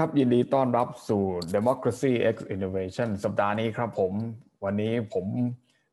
[0.00, 1.22] สวัสดีครับ ยินดีต้อนรับสู่
[1.56, 4.12] Democracy X Innovation สัปดาห์นี้ครับผม
[4.64, 5.26] วันนี้ผม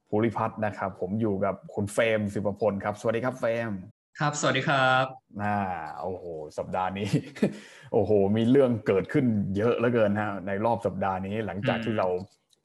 [0.09, 3.71] ภูริพัฒน์นะครับ ผมอยู่กับคุณเฟรมสิบพลครับ สวัสดีครับเฟรม
[4.19, 5.05] ครับ สวัสดีครับ
[5.43, 5.57] อ่า
[6.01, 6.23] โอ้โห
[6.57, 7.09] สัปดาห์นี้
[7.93, 9.25] โอ้โห มีเรื่องเกิดขึ้น
[9.57, 12.07] เยอะเหลือเกินฮะ ในรอบสัปดาห์นี้หลังจากที่เรา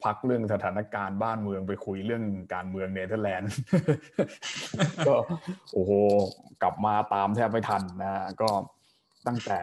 [0.03, 2.23] พักเรื่องสถานการณ์บ้านเมืองไปคุยเรื่อง
[2.53, 3.53] การเมืองเนเธอร์แลนด์
[5.07, 5.13] ก็
[5.73, 5.91] โอ้โห
[6.61, 8.11] กลับมาตามแทบไม่ทันนะ
[8.43, 8.49] ก็
[9.27, 9.59] ตั้งแต่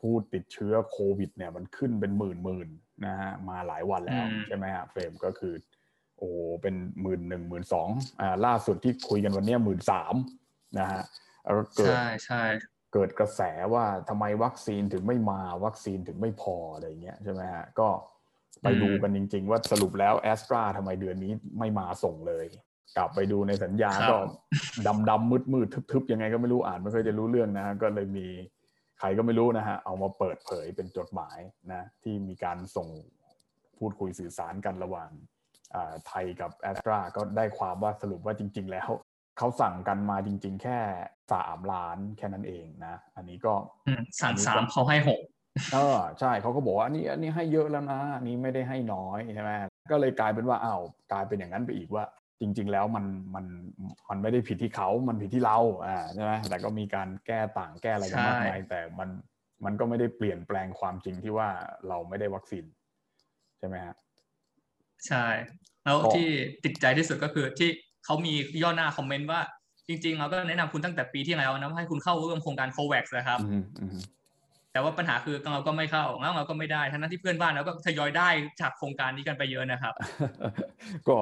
[0.00, 2.68] ผู้ติดเชื้อโควิด เนี่ย มันขึ้นเป็นหมื่นหมื่น
[3.06, 5.54] นะฮะมาหลายวันแล้วใช่ไหมฮะเฟรมก็คือ
[6.18, 6.28] โอ้
[6.62, 7.88] เป็นหมื่นหนึ่งหมื่นสอง
[8.20, 10.14] อ่าล่าสุดที่คุยกันวันนี้หมื่นสาม
[10.78, 11.02] นะฮะ
[11.44, 12.42] แล้วเกิดใช่ใช่
[12.92, 13.40] เกิดกระแส
[13.74, 17.88] ว่าทำไมวัคซีนถึงไม่มาวัคซีนถึงไม่พออะไรเงี้ยใช่ไหมฮะก็
[18.62, 22.44] ไปดูกันจริง ๆ ว่าสรุปแล้วแอสตราทำไมเดือนนี้ไม่มาส่งเลย
[22.96, 24.16] กลับไปดูในสัญญาก็
[24.86, 28.26] ดำดำมืดมืดๆทึบๆยังไงก็ไม่รู้อ่านไม่ค่อยจะรู้เรื่องนะฮะก็เลยมี
[28.98, 31.38] ใครก็ไม่รู้นะฮะเอามาเปิดเผยเป็นจดหมาย
[31.72, 32.88] นะที่มีการส่ง
[33.78, 35.10] พูดคุยสื่อสารกันระหว่าง
[35.74, 38.88] อ่าไทยกับแอสตราก็ได้ความว่าสรุปว่าจริง ๆ แล้ว
[39.38, 40.78] เขาสั่งกันมาจริง ๆ แค่
[41.32, 43.54] สามล้านแค่นั้นเองนะ อันนี้ก็
[43.86, 45.20] อืมสั่งสามเขาให้หก
[45.72, 49.50] เออใช่เขาก็บอกว่าอันนี้อันนี้ให้เยอะแล้วนะอันนี้ไม่ได้ให้น้อยใช่ไหม
[49.90, 52.04] ก็เลยกลายเป็นว่าอ้าวกลายเป็นอย่างนั้นไปอีกว่า
[52.40, 53.46] จริง ๆ แล้วมันมัน
[54.08, 59.08] มันไม่ได้ผิดที่เขา มันผิดที่เราอ่าใช่ไหมแต่ก็มีการแก้ต่างแก้อะไรกันมากมายแต่มัน
[59.64, 61.48] มันก็ไม่ได้เปลี่ยนแปลงความจริงที่ว่า
[61.88, 62.64] เราไม่ได้วัคซีน
[63.58, 63.94] ใช่ไหมฮะ
[65.06, 65.26] ใช่
[65.84, 66.28] แล้วก็ที่
[66.64, 67.70] ติดใจที่สุดก็คือที่
[68.04, 69.40] เขามีย่อหน้าคอมเมนต์ว่า
[69.88, 73.98] จริงๆเราก็แนะนำคุณตั้งแต่ปีที่แล้วนะว่าให้คุณเข้าร่วมโครงการโควัคนะครับอืมอืม
[74.76, 78.28] แต่ว่าปัญหาคือเราก็ไม่เข้าแล้วเราก็ไม่ได้ทั้งนั้นที่เพื่อนบ้านเราก็ทยอยได้
[78.60, 79.94] จากโครงการนี้กันไปเยอะนะครับ
[81.08, 81.16] ก็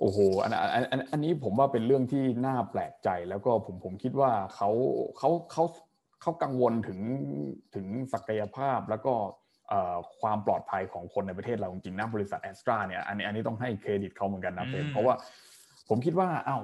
[0.00, 4.70] โอ้โหอันอันอันอันนี้ผมว่าเป็นเรื่องที่น่าแปลกใจแล้วก็ผมผมคิดว่าเขา
[5.18, 5.64] เขาเขา
[6.22, 6.98] เขากังวลถึง
[7.74, 9.14] ถึงศักยภาพแล้วก็
[9.68, 15.14] เอ่อความปลอดภัยของคนในประเทศเราจริงๆนะบริษัทแอสตราเนี่ยอันนี้อันนี้ต้องให้เครดิตเขาเหมือนกันนะเฟรมอืมเพราะว่า
[15.88, 16.60] ผมคิดว่าอ้าว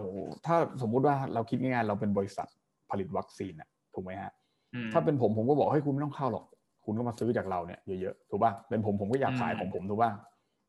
[0.46, 2.48] ถ้าสมมุติว่าเราคิดง่ายๆเราเป็นบริษัท
[2.90, 4.45] ผลิตวัคซีนอะถูกไหมฮะอืม
[4.92, 6.44] ถ้าเป็นผมผมก็บอกให้ยคุณไม่ต้องเข้าหรอก
[6.84, 10.10] คุณก็มาซื้อจากเราเนี่ยเยอะๆถูกป่ะเป็นผมผมก็อยากขายอืมของผมถูกป่ะ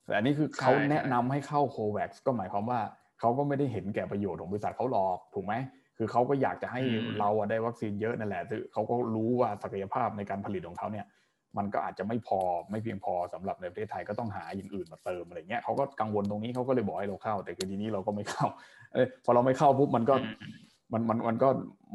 [0.05, 2.79] แต่อันนี้คือเขาใช่แนะนำให้เข้าโควัคก็หมายความว่า
[3.19, 5.53] เขาก็ไม่ได้เห็นแก่ประโยชน์ของบริษัทเขาหรอกถูกไหม
[5.97, 6.81] คือเขาก็อยากจะให้
[7.19, 11.05] เราอะได้วัคซีนเยอะนั่นแหละคือเขาก็รู้ว่าศักยภาพในการผลิตของเขาเนี่ย
[11.57, 12.39] มันก็อาจจะไม่พอ
[12.71, 18.47] ไม่เพียงพอสำหรับในประเทศไทยก็ต้องหาอย่างอื่นมาเติมอะไรเงี้ยเขาก็กังวลตรงนี้เขาก็เลยบอกให้เราเข้า แต่คือทีนี้เราก็ไม่เข้า
[18.93, 20.19] เอ้ยพอเราไม่เข้าปุ๊บมันก็อื
[20.91, 21.49] มมันมันมันก็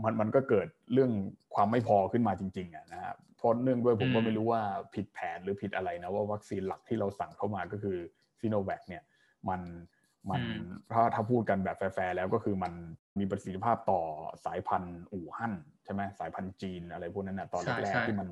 [0.05, 1.11] มันมันก็เกิดเรื่อง
[1.55, 4.63] ความไม่พอขึ้นมาจริงๆอะนะครับเพราะเนื่องด้วยผมก็อืมไม่รู้ว่า
[4.95, 7.97] ผิดแผนหรือผิดอะไรนะว่าวัคซีนหลักที่เราสั่งเข้ามาก็คือ
[8.41, 9.03] ซีโนแวคเนี่ย
[9.49, 9.61] มัน
[10.31, 10.43] มัน
[10.93, 12.73] ถ้าถ้าพูดกันแบบแฟร์ๆแล้วก็คือมัน
[13.19, 14.01] มีประสิทธิภาพต่อ
[14.45, 15.55] สายพันธุ์อู่ฮั่น
[15.85, 18.29] ใช่ไหมสายพันธุ์จีนอะไรพวกนั้นนะตอนใช่แรกใช่ๆที่มัน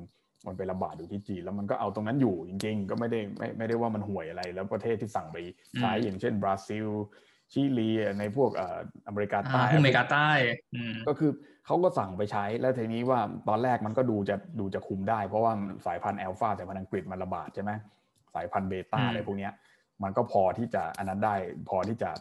[0.47, 5.37] มันไประบาดอยู่ที่จีนแล้วมันก็เอาตรงนั้นอยู่จริง ๆ ก็ไม่ได้ไม่ไม่ได้ว่ามันห่วยอะไร แล้วประเทศที่สั่งไป
[5.79, 6.87] ใช้อย่างเช่นบราซิล
[7.53, 7.89] ชิลี
[8.19, 8.51] ในพวก
[9.07, 10.29] อเมริกาใต้อเมริกาใต้
[11.07, 11.31] ก็คือ
[11.65, 13.19] เขาก็สั่งไปใช้ แล้วทีนี้ว่า
[13.49, 15.53] ตอนแรกมันก็ดูจะดูจะคุมได้ เพราะว่า
[15.85, 17.71] สายพันธุ์แอลฟาสายพันธุ์อังกฤษมันระบาดใช่ไหม
[18.35, 19.49] สายพันธุ์เบต้าอะไรพวกนี้
[20.03, 21.35] มันก็พอที่จะอันนั้นได้
[21.69, 22.11] พอที่จะ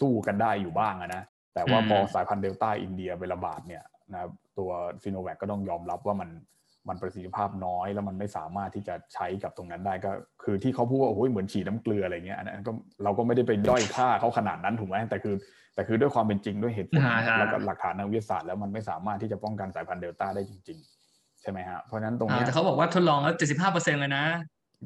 [0.00, 1.22] สู้กันได้อยู่บ้างนะ
[1.54, 4.20] แต่ว่าพอสายพันธุ์เดลต้าอินเดียไประบาดเนี่ยนะ
[4.58, 4.70] ตัว
[5.02, 6.28] ซีโนแวคก็ต้องยอมรับว่ามัน
[6.88, 10.10] มันประสิทธิภาพน้อยแล้วมันไม่สามารถที่จะใช้กับตรงนั้นได้ก็
[10.42, 12.72] คือที่เขาพูดว่าโอ้ยเหมือนฉีดน้ำเกลืออะไรเงี้ยอันนั้นก็
[13.04, 15.34] เราก็ไม่ได้ไปด้อยค่าเขาขนาดนั้นถูกไหมแต่คือ
[15.74, 20.78] แต่คือด้วยความเป็นจริงด้วยเหตุผลอ่าใช่แล้วก็หลักฐานทางวิทยาศาสตร์แล้วมันไม่สามารถที่จะป้องกันสายพันธุ์เดลต้าได้จริง
[21.10, 24.24] ๆ ใช่ไหมฮะเพราะฉะนั้นตรงอ่าเนี้ยแต่เขาบอกว่าทดลองแล้วเจ็ดสิบห้าเปอร์เซ็นต์เลยนะ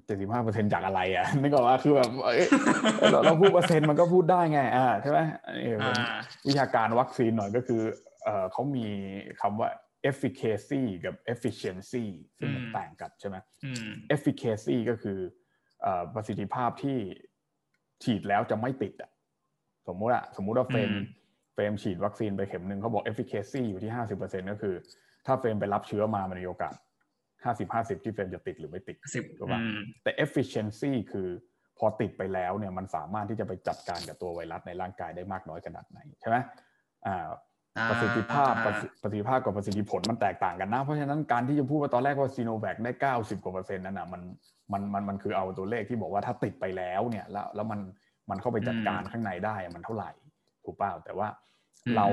[0.06, 2.40] เจ็ดสิบห้าเปอร์เซ็นจากอะไรอะนึกออกว่าคือแบบเอ้ย
[3.12, 5.94] เราเราพูดเปอร์เซ็นต์มันก็พูดได้ไงอ่าใช่ไหมอันนี้เป็นอ่า
[6.48, 7.80] วิชาการวัคซีนหน่อยก็คือ
[8.24, 8.86] เออเขามี
[9.40, 9.68] คำว่า
[10.10, 12.04] efficacy กับ efficiency
[12.38, 15.18] ซึ่งมันอืมต่างกันใช่ไหมอืม efficacy ก็คือ
[15.82, 16.98] เอ่อประสิทธิภาพที่
[18.02, 19.10] ฉีดแล้วจะไม่ติดอะ
[19.88, 21.04] สมมุติอะสมมุติว่าเฟรมอืม
[21.54, 24.74] เฟรมฉีดวัคซีนไปเข็มหนึ่งเขาบอก efficacy อยู่ที่ห้าสิบเปอร์เซ็นก็คือ
[25.26, 26.74] ถ้าเฟรมไปรับเชื้อมามันมีโอกาส
[27.44, 31.28] ห้าสิบห้าสิบที่เฟรมจะติดหรือไม่ติดสิบถูกป่ะอืมแต่ efficiency คือ
[31.78, 36.36] พอติดไปแล้วเนี่ยมันสามารถที่จะไปจัดการกับตัวไวรัสในร่างกายได้มากน้อยขนาดไหนใช่ไหม
[37.06, 37.36] อ่าอ่า
[37.90, 42.92] ประสิทธิภาพอ่าประสิประสิทธิภาพกับประสิทธิผลมันแตกต่างกันนะ เพราะฉะนั้นการที่จะพูดว่าตอนแรกว่าซีโนแวคได้
[43.22, 44.22] 90 กว่าเปอร์เซ็นต์นั่นนะมัน
[44.72, 47.80] มันมันมันคือเอาตัวเลขที่บอกว่าถ้าติดไปแล้วเนี่ยแล้วแล้วมัน
[48.30, 50.10] มันเข้าไปจัดการข้างในได้มันเท่าไหร่
[50.64, 51.28] ถูกเปล่าแต่ว่า
[51.96, 52.06] เรา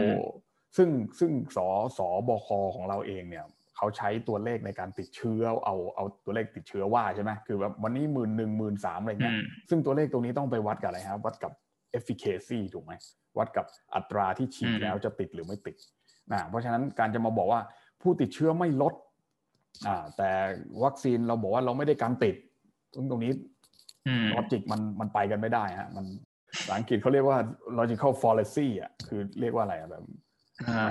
[0.77, 0.89] ซึ่ง
[1.19, 1.57] ซึ่งส
[1.97, 3.45] สบคของเราเองเนี่ย
[3.77, 11.51] เขาใช้ตัวเลขในการติดเชื้อเอาเอาตัวเลขติดเชื้อว่าใช่ไหมคือแบบวันนี้หมื่นหนึ่งหมื่นสามอะไรเงี้ยอืมซึ่งตัวเลขตรงนี้ต้องไปวัดกับอะไรครับวัดกับ
[11.97, 12.93] efficacy ถูกไหม
[13.37, 15.75] วัดกับอัตราที่ฉีดอืมแล้วจะติดหรือไม่ติด
[16.31, 17.61] นะเพราะฉะนั้นการจะมาบอกว่า
[18.01, 18.93] ผู้ติดเชื้อไม่ลด
[19.87, 20.29] อ่าแต่
[20.83, 22.35] วัคซีนเราบอกว่าเราไม่ได้การติด
[22.93, 23.31] ตรงตรงนี้
[24.33, 26.05] ลอจิกมันมันไปกันไม่ได้ฮะมัน
[26.57, 27.39] ภาษาอังกฤษเขาเรียกว่า
[27.79, 30.03] logical fallacy อะคือเรียกว่าอะไรอะแบบ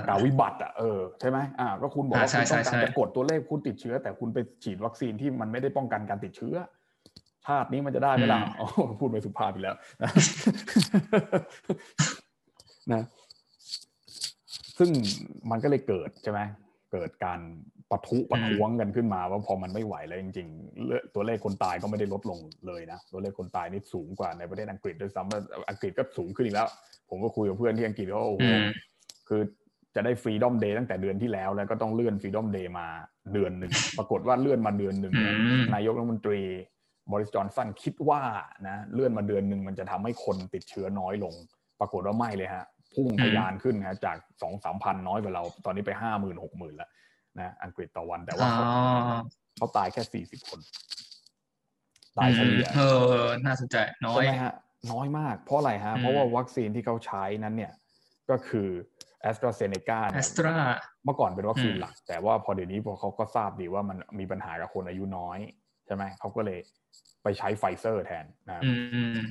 [0.07, 6.55] กาวิบัติอะเออใช่ไหมอ่าก็คุณบอกว่าคุณต้องการจะกดตัวเลขคุณติดเชื้อ แต่คุณไปฉีดวัคซีนที่มันไม่ได้ป้องกันการติดเชื้อ
[7.47, 8.67] ชาตินี้มันจะได้ไหมล่ะอ๋อ
[8.99, 9.75] พูดไปสุภาพอีกแล้ว
[12.91, 13.03] นะ
[14.79, 14.89] ซึ่ง
[15.51, 16.39] มันก็เลยเกิดใช่ไหม
[16.91, 17.39] เกิดการ
[17.91, 26.67] ปะทุปะท้วงกันขึ้นมาว่าพอมันไม่ไหวแล้วจริงๆ ตัวเลขคนตายก็ไม่ได้ลดลงเลยนะ ตัวเลขคนตายนี่สูงกว่าในประเทศอังกฤษด้วยซ้ำอังกฤษก็สูงขึ้นอีกแล้ว
[27.09, 28.47] ผมก็คุยกับเพื่อนที่อังกฤษว่าโอ้โห
[29.29, 29.41] คือ
[29.95, 32.87] จะได้ฟรีดอมเดย์ตั้งแต่เดือนที่แล้วแล้วก็ต้องเลื่อนฟรีดอมเดย์มา
[33.33, 35.13] เดือนหนึ่ง ปรากฏว่าเลื่อนมาเดือนหนึ่ง
[35.75, 36.41] นายกรัฐมนตรี
[37.11, 38.21] บริสจอนสันคิดว่า
[38.67, 41.33] นะเลื่อนมาเดือนหนึ่งมันจะทำให้คนติดเชื้อน้อยลง
[41.79, 46.89] ปรากฏว่าไม่เลยฮะพุ่งทะยานขึ้นนะจากสองสามพันน้อยกว่าเรา ตอนนี้ไปห้าหมื่นหกหมื่นแล้ว
[47.37, 48.65] นะอังกฤษต่อวันแต่ว่าเขา
[49.57, 50.59] เขาตายแค่สี่สิบคน
[52.17, 52.81] ตายเฉลี่ยเอ
[53.19, 54.53] อน่าสนใจน้อยใช่ไหมฮะ
[54.91, 57.73] น้อยมาก เพราะอะไรฮะ เพราะว่าวัคซีนที่เขาใช้นั้นเนี่ย
[58.29, 58.69] ก็คือ
[59.21, 60.55] แอสตราเซเนกาแอสตรา
[61.05, 65.39] เมื่อก่อนเป็นวัคซีนหลัก แต่ว่าพอเดี๋ยวนี้พอเขาก็ทราบดีว่ามันมีปัญหากับคนอายุน้อย
[65.85, 66.59] ใช่ไหมเขาก็เลย
[67.23, 68.63] ไปใช้ไฟเซอร์แทนนะ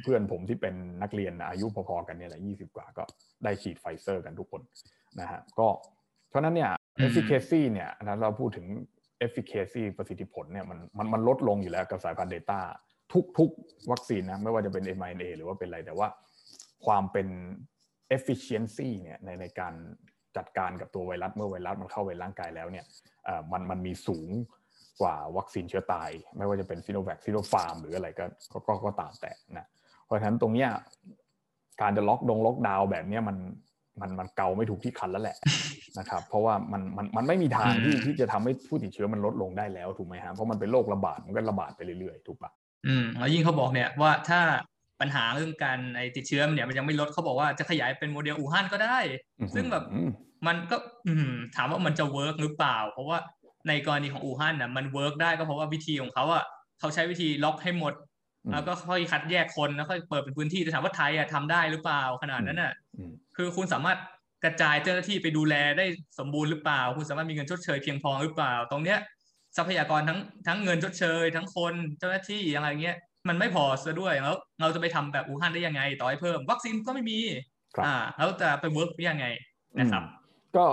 [0.02, 3.02] เพื่อนผมที่เป็นนักเรียนอายุพอๆกันเนี่ยแหละยี่สิบกว่าก็
[3.44, 4.62] ได้ฉีดไฟเซอร์กันทุกคน
[5.20, 5.68] นะฮะก็
[6.28, 6.70] เพราะนั้นเนี่ย
[7.06, 8.66] efficacy เนี่ยนะเราพูดถึง
[9.26, 12.60] efficacy ประสิทธิผลเนี่ยมันมันมันลดลงอยู่แล้วกับสายพันธุ์เดลต้า
[13.12, 13.50] ทุกทุก
[13.90, 16.08] วัคซีนนะไม่ว่าจะเป็น mRNA หรือว่าเป็นอะไรแต่ว่า
[16.86, 17.28] ความเป็น
[18.16, 19.74] efficiency เนี่ยในในการ
[20.36, 22.84] จัดการกับตัวไวรัสเมื่อไวรัสมันเข้าไปร่างกายแล้วเนี่ย
[23.52, 24.30] มันมันมีสูง
[25.02, 28.24] กว่าวัคซีนเชื้อตาย ไม่ว่าจะเป็นซีโนแวคซีโนฟาร์มหรืออะไรก็
[28.66, 29.66] ก็ก็ตามแต่นะ
[30.06, 30.70] เพราะฉะนั้นตรงเนี้ย
[31.80, 33.36] การจะล็อกดงล็อกดาวน์แบบเนี้ยมัน
[34.00, 35.36] มันมันเกาไม่ถูกที่คันแล้วแหละ
[35.98, 42.50] นะครับ เพราะว่ามันมันมันไม่มีทางที่ที่จะทำให้ผู้ติดเชื้อมันลดลงได้แล้วถูกไหมฮะเพราะมันเป็นโรคระบาดมันก็ระบาดไปเรื่อยๆถูกปะ
[42.86, 44.40] อืมแล้วยิ่งเขาบอกเนี่ยว่าถ้า
[45.00, 48.98] ปัญหาเรื่องการไอติดเชื้อเนี่ยมันยังไม่ลดเขาบอกว่าจะขยายเป็นโมเดลอู่ฮั่นก็ได้
[49.54, 49.84] ซึ่งแบบ
[50.46, 50.76] มันก็
[51.06, 51.14] อื
[51.56, 53.18] ถามว่ามันจะ work หรือเปล่า เพราะว่า
[53.68, 56.44] ในกรณีของอู่ฮั่นน่ะมัน work ได้ก็เพราะว่าวิธีของเขาอะ
[56.80, 57.94] เขาใช้วิธีล็อกให้หมด
[58.52, 62.72] แล้วก็ค่อยคัดแยกคนแล้วค่อยเปิดเป็นพื้นที่แต่ถามว่าไทยอะทำได้หรือเปล่าขนาดนั้นอะ
[63.36, 63.98] คือคุณสามารถ
[64.44, 65.86] กระจายเจ้าหน้าที่ไปดูแลได้
[66.18, 68.98] สมบูรณ์หรือเปล่า คุณสามารถมีเงินชดเชยเพียงพอหรือเปล่า ตรงเนี้ย
[69.56, 72.96] ทรัพยากรทั้งทั้งเงินชดเชย ทั้งคนเจ้าหน้าที่อะไรเงี้ย
[73.28, 77.18] มันไม่พอซะด้วยแล้วเราจะไปทำแบบอู่ฮั่นได้ยังไง ต่อให้เพิ่ม วัคซีนก็ไม่มี
[77.84, 79.26] อ่าแล้วจะไป work ยังไง
[79.78, 80.04] นะครับ
[80.56, 80.64] ก็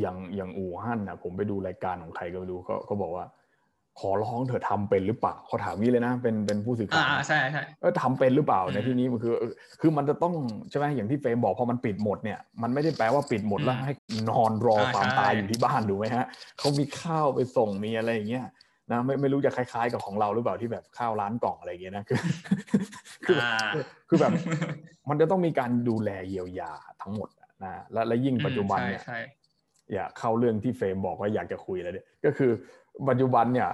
[0.00, 3.26] อย่างอย่างอู่ฮั่นนะผมไปดูรายการของใครก็ดูเขาเขาบอกว่า
[4.02, 9.34] ขอร้องเธอทำเป็นหรือเปล่าเขาถามนี้เลยนะ เป็นเป็นผู้สื่อข่าวอ่าใช่ใช่เออทำเป็นหรือเปล่าในที่นี้มันคือ
[9.80, 10.34] คือมันจะต้อง
[10.70, 13.92] ใช่ไหมอย่างที่เฟรมบอกพอมันปิดหมดเนี่ยมันไม่ได้แปลว่าปิดหมดแล้วให้
[14.30, 16.26] นอนรอความตายอยู่ที่บ้านดูไหมฮะ
[16.58, 18.46] เขามีข้าวไปส่งมีอะไรอย่างเงี้ย
[18.90, 22.18] นะไม่ไม่รู้จะคล้ายๆกับของเราหรือเปล่าที่แบบข้าวร้านกล่องอะไรอย่างเงี้ยนะคือ
[23.26, 23.38] คือ
[24.08, 24.32] คือแบบ
[25.08, 26.72] มันจะต้องมีการดูแลเยียวยา
[27.02, 27.28] ทั้งหมด
[27.64, 29.02] นะและและยิ่งปัจจุบันเนี่ย
[29.92, 32.50] อย่าเข้าเรื่องที่เฟรมบอกว่าอยากจะคุยแล้วเนี่ยก็คือ
[33.08, 33.68] ปัจจุบันเนี่ย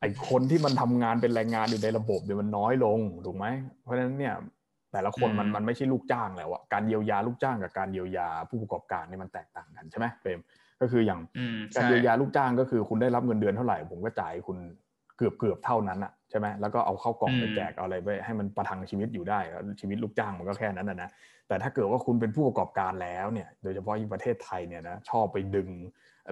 [0.00, 3.46] ไอคนที่มันทำงานเป็นแรงงานอยู่ในระบบเนี่ยมันน้อยลงถูกไหม
[3.82, 4.34] เพราะฉะนั้นเนี่ย
[4.92, 10.38] แต่ละคนมันมันไม่ใช่ลูกจ้างแล้วอะการเยียวยาลูกจ้างกับการเยียวยาผู้ประกอบการเนี่ยมันแตกต่างกันใช่ไหมเฟรม
[10.80, 11.20] ก็คืออย่าง
[11.74, 14.58] การเยียวยาลูกจ้างก็คือคุณได้รับเงินเดือนเท่าไหร่ผมก็จ่ายคุณ
[15.18, 19.40] เกือบเกือบเท่านั้นอะใช่ไหมแล้วก็เอาเข้ากล่องไปแจกเอาอะไรไปให้มันประทังชีวิตอยู่ได้
[19.80, 21.10] ชีวิตลูกจ้างมันก็แค่นั้นนะนะ
[21.48, 25.68] แต่ถ้าเกิดว่าคุณเป็นผู้ประกอบการแล้วเนี่ยโดยเฉพาะที่ประเทศไทยเนี่ยนะชอบไปดึง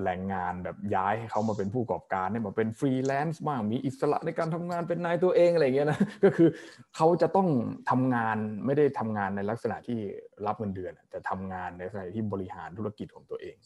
[0.04, 6.48] แรงงานแบบย้ายให้เขามาเป็นผู้ประกอบการเนี่ยมาเป็นฟรีแลนซ์บ้างมีอิสระในการทำงานเป็นนายตัวเองอะไรเงี้ยนะก็คือ
[6.96, 7.48] เขาจะต้อง
[7.90, 9.98] ทำงานไม่ได้ทำงานในลักษณะที่
[10.46, 13.56] รับเงินเดือน แต่ทำงานในลักษณะที่บริหารธุรกิจของตัวเอง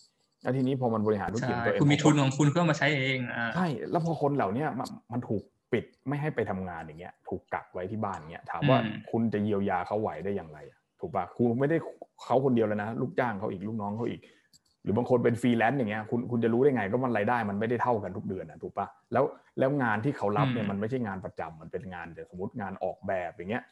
[0.42, 3.18] แล้วทีนี้พอมันบริหารธุรกิจตัวเองคุณมีทุนของคุณก็มาใช้เอง
[3.54, 4.64] ใช่แล้วพอคนเหล่านี้
[5.12, 5.42] มันถูก
[5.72, 8.78] ปิดไม่ให้ไปทำงานอย่างเงี้ย ถูกกักไว้ที่บ้านเงี้ยถามว่า
[9.10, 10.58] คุณจะเยียวยาเขาไหวได้อย่างไร
[11.00, 11.76] ถูกปะคุณไม่ได้
[12.24, 14.20] เขาคนเดียวแล้วนะ ลูกจ้างเขาอีกลูกน้องเขาอีก
[14.82, 19.24] หรือบางคนเป็นฟรีแลนซ์อย่างเงี้ยคุณคุณจะรู้ได้ไงก็มันรายได้มันไม่ได้เท่ากันทุกเดือนนะถูกปะแล้ว
[19.58, 23.64] แล้วงานที่เขารับเนี่ยมันไม่ใช่งานประจำมันเป็นงานแต่สมมติงานออกแบบอย่างเงี้ย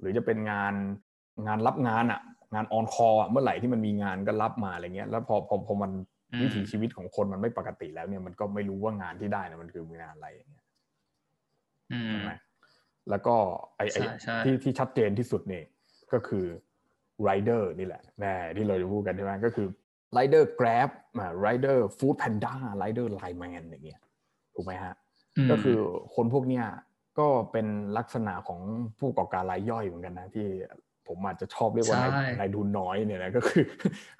[0.00, 0.74] หรือจะเป็นงาน
[1.46, 2.20] งานรับงานอะ
[2.54, 5.90] งาน on call เมื่อไหร่ที่มันมีงานก็รับมาอะไรเงี้ยแล้วพอพอพอมัน
[6.42, 10.64] วิถีชีวิตของคนมันไม่ปกติแล้วเนี่ยมันก็ไม่รู้ว่างานที่ได้นะมันคืองานอะไรอย่างเงี้ย
[12.08, 12.32] ใช่ไหม
[13.10, 13.34] แล้วก็
[13.76, 13.86] ไอ้
[14.44, 15.64] ที่ที่ชัดเจนที่สุดเนี่ย
[16.12, 16.44] ก็คือ
[17.24, 19.66] ไรเดอร์นี่แหละแน่ที่เราจะพูดกันใช่ไหมก็คือ
[20.12, 24.00] ไรเดอร์ Grab มาไรเดอร์ Foodpanda ไรเดอร์ LINE MAN อย่างเงี้ย
[24.54, 24.94] ถูกไหมฮะ
[25.50, 25.78] ก็คือ
[26.14, 26.64] คนพวกเนี้ย
[27.18, 27.66] ก็เป็น
[27.98, 28.60] ลักษณะของ
[28.98, 30.46] ผู้ประกอบการรายย่อยเหมือนกันนะที่
[31.08, 33.64] ผมอาจจะชอบเรียกว่านายนายทุนน้อยเนี่ยนะก็คือ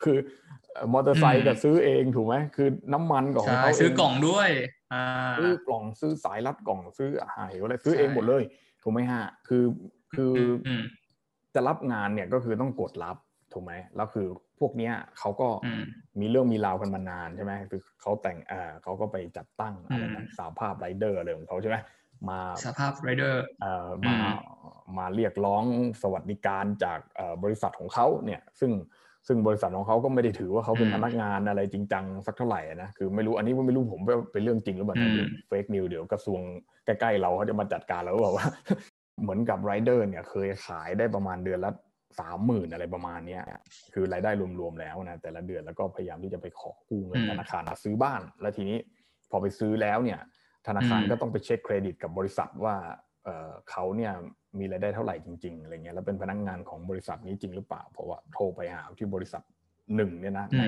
[0.03, 0.17] คือ
[0.93, 4.49] มอเตอร์ไซค์ก็ซื้อเองถูกไหมคือน้ำมันของเขาซื้อกล่องด้วย
[5.39, 8.43] ซื้อกล่องซื้อสายรัดกล่องซื้ออาหารอะไรซื้อเองหมดเลย
[8.83, 9.65] ถูกไหมฮะคือ
[10.15, 10.35] คือ
[11.55, 13.17] จะรับงานเนี่ยก็คือต้องกดรับ
[13.53, 14.27] ถูกไหมแล้วคือ
[14.61, 15.49] พวกเนี้ยเขาก็
[16.21, 21.77] มีเรื่องมีราวกันมานานใช่ไหมคือเขาแต่งอ่าเขาก็ไปจัดตั้งอะไรนะสาภาพไรเดอร์อะไรของเขาใช่ไหม
[22.29, 24.17] มาสภาพไรเดอร์เอ่อมา
[24.99, 25.65] มาเรียกร้อง
[26.03, 27.01] สวัสดิการจาก
[27.43, 28.73] บริษัทของเขาเนี่ยซึ่ง
[29.29, 34.01] ซึ่งบริษัทของเขาก็ไม่ได้ถือว่าเขาเป็นพนักงานอะไรจริงจังสักเท่าไหร่นะคือไม่รู้อันนี้ว่าไม่รู้ผม
[34.33, 34.97] เป็นเรื่องจริงหรือเปล่า
[35.49, 36.41] fake news เดี๋ยวกระทรวง
[36.85, 38.47] ใกล้ๆเราเขาจะมาจัดการแล้วบอกว่า
[39.23, 41.71] เหมือนกับไรเดอร์เนี่ยเคยขายได้ประมาณเดือนละ
[42.21, 43.43] สามหมื่นอะไรประมาณเนี้ย
[43.95, 48.79] คือรายได้รวมๆแล้วนะแต่ละเดือนแล้วก็พยายามที่จะไปขอกู้เงินธนาคารซื้อบ้าน แล้วทีนี้
[49.31, 50.21] พอไปซื้อแล้วเนี่ย
[50.69, 52.77] ธนาคารก็ต้องไปเช็คเครดิตกับบริษัทว่า
[53.71, 54.13] เขาเนี่ย
[54.59, 59.43] มีรายได้เท่าไหร่จริงๆอะไรเงี้ยแล้วเป็นพนักงานของบริษัทนี้จริงหรือเปล่า เพราะว่าโทรไปหาที่บริษัท
[59.97, 60.63] หนึ่งเนี่ยนะใน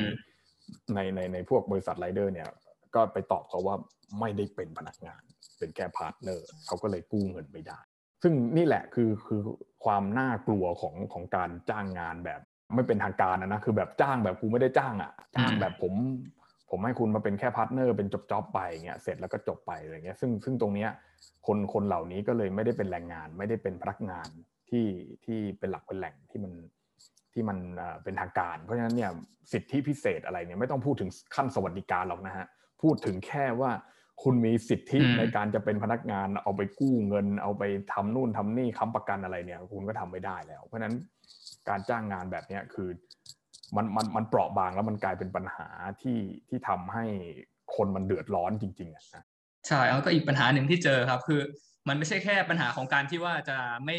[0.95, 2.49] ในในในพวกบริษัทไรเดอร์เนี่ย
[2.95, 3.76] ก็ไปตอบเขาว่า
[4.21, 5.23] ไม่ได้เป็นพนักงาน
[5.59, 7.80] เป็นแค่ partner เขาก็เลยกู้เงินไม่ได้
[8.23, 9.40] ซึ่งนี่แหละคือคือ
[9.85, 12.40] ความน่ากลัวของของการจ้างงานแบบ
[12.75, 15.92] ไม่เป็นทางการนะนะคือแบบจ้างแบบกูไม่ได้จ้างอะจ้างแบบผม
[16.71, 20.91] ผมให้คุณมาเป็นแค่ partner เป็นจบ job ไปเงี้ยเสร็จแล้วก็จบไปอะไรเงี้ยซึ่งซึ่งตรงเนี้ย
[21.47, 24.29] คนคนเหล่านี้ก็เลยไม่ได้เป็นแรงงาน ไม่ได้เป็นพนักงาน
[24.69, 24.87] ที่
[25.25, 26.53] ที่เป็นหลักเป็นแหล่งที่มัน
[27.33, 27.59] ที่มัน
[28.05, 29.11] เป็นทางการ เพราะฉะนั้นเนี่ย
[29.53, 32.47] สิทธิพิเศษอะไรเนี่ยไม่ต้องพูดถึงขั้นสวัสดิการหรอกนะฮะ
[32.83, 33.71] พูดถึงแค่ว่า
[34.23, 37.62] คุณมีสิทธิในการจะเป็นพนักงานเอาไปกู้เงิน เอาไป
[37.93, 40.95] ทำนู่นทำนี่ค้ำประกันอะไรเนี่ย คุณก็ทำไม่ได้แล้ว เพราะฉะนั้น
[41.69, 42.89] การจ้างงานแบบนี้คือ
[43.77, 45.69] มันมันมันเปราะบางแล้วมันกลายเป็นปัญหา
[46.03, 47.05] ที่ที่ทำให้
[47.77, 49.05] คนมันเดือดร้อนจริงๆอะ
[49.69, 51.41] ใช่แล้วก็อีกปัญหาหนึ่งที่เจอครับ คือ
[51.89, 53.99] มันไม่ใช่แค่ปัญหาของการที่ว่าจะไม่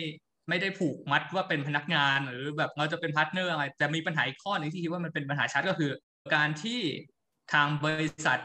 [0.49, 5.91] ไม่ได้ผูกมัดว่าเป็นพนักงานหรือแบบเราจะเป็น partner อะไรแต่มีปัญหาอีกข้อหนึ่งที่คิดว่ามันเป็นปัญหาชัดก็คือ
[6.35, 6.79] การที่
[7.53, 8.39] ทางบริษัท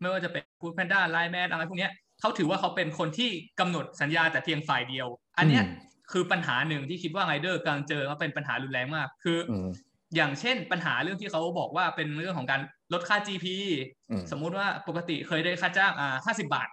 [0.00, 1.88] ไม่ว่าจะเป็น Foodpanda LINE MAN อะไรพวกนี้
[2.20, 3.30] เขาถือว่าเขาเป็นคนที่
[3.60, 5.06] กำหนดสัญญาแต่เพียงฝ่ายเดียว
[5.38, 5.64] อันเนี้ย
[6.12, 9.38] คือปัญหาหนึ่งที่คิดว่าไรเดอร์กำลังเจอว่าเป็นปัญหารุนแรงมาก คือ
[10.16, 12.60] อย่างเช่นปัญหาเรื่องที่เขาบอกว่าเป็นเรื่องของการ
[12.92, 13.46] ลดค่า GP
[14.30, 16.68] สมมุติว่าปกติเคยได้ค่าจ้างอ่าห้าสิบาท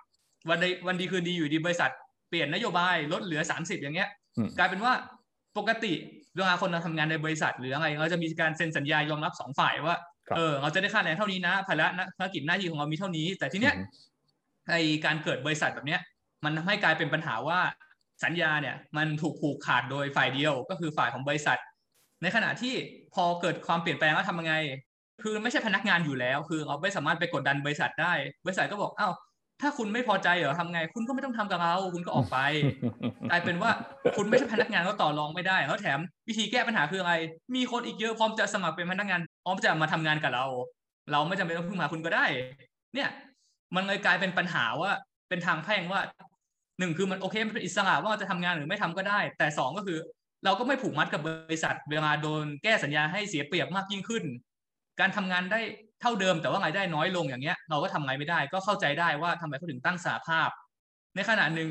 [0.50, 1.92] วันใดวันดีคืนดีอยู่ดีบริษัท
[2.30, 4.10] เปลี่ยนนโยบายลดเหลือสามสิบอย่างเงี้ย
[4.58, 4.94] กลายเป็นว่า
[5.58, 5.94] ปกติ
[6.36, 9.98] เวลาคนเราทำงานในบริษัท หรืออะไรเราจะมีการเซ็นสัญญายอมรับสองฝ่ายว่า
[10.38, 13.76] เออเราจะได้ค่าแรงเท่านี้นะภาระภารกิจหน้าที่ของเรามีเท่านี้ แต่ทีเนี้ย
[14.70, 16.02] ไอการเกิดบริษัทแบบเนี้ย
[16.46, 17.60] มันให้กลายเป็นปัญหาว่า
[18.24, 21.60] สัญญาเนี่ยมันถูกผูกขาดโดยฝ่ายเดียวก็คือฝ่ายของบริษัท
[22.22, 22.74] ในขณะที่
[23.14, 24.56] พอเกิดความเปลี่ยนแปลงแล้วทำยังไง
[25.24, 28.14] คือไม่ใช่พนักงานอยู่แล้ว คือเราไม่สามารถไปกดดันบริษัทได้
[28.46, 29.14] บริษัทก็บอกอ้าว
[29.62, 32.38] ถ้าคุณไม่พอใจเหรอทำไง คุณก็ไม่ต้องทำกับเราคุณก็ออกไป
[33.30, 33.72] กลายเป็นว่า
[34.18, 37.14] คุณไม่ใช่พนักงานก็ต่อรองไม่ได้แล้วแถมวิธีแก้ปัญหาคืออะไร
[37.56, 40.46] มีคนอีกเยอะพร้อมจะสมัครเป็นพนักงานพร้อมจะมาทำงานกับเรา
[41.12, 42.26] เราไม่จำเป็นต้องพึ่งมาคุณก็ได้
[42.96, 43.10] เนี่ย
[43.76, 44.92] มันเลยกลายเป็นปัญหาว่า
[45.30, 46.02] เป็นทางแพ่งว่า
[46.80, 49.98] หนึ่งคือมันโอเคมันเป็นอิสระว่าจะทำงานหรือไม่ทำก็ได้ แต่สองก็คือ
[50.46, 54.24] เราก็ไม่ผูกมัดกับบริษัท เวลาโดนแก้สัญญาให้เสียเปรียบมากยิ่งขึ้น
[55.00, 55.60] การทำงานได้
[56.02, 60.50] เท่าเดิมแต่ว่ารายได้น้อยลงอย่างเงี้ย เราก็ทำไงไม่ได้ ก็เข้าใจได้ว่าทำไมเขาถึงตั้งสาภาพ
[61.16, 61.70] ในขณะหนึ่ง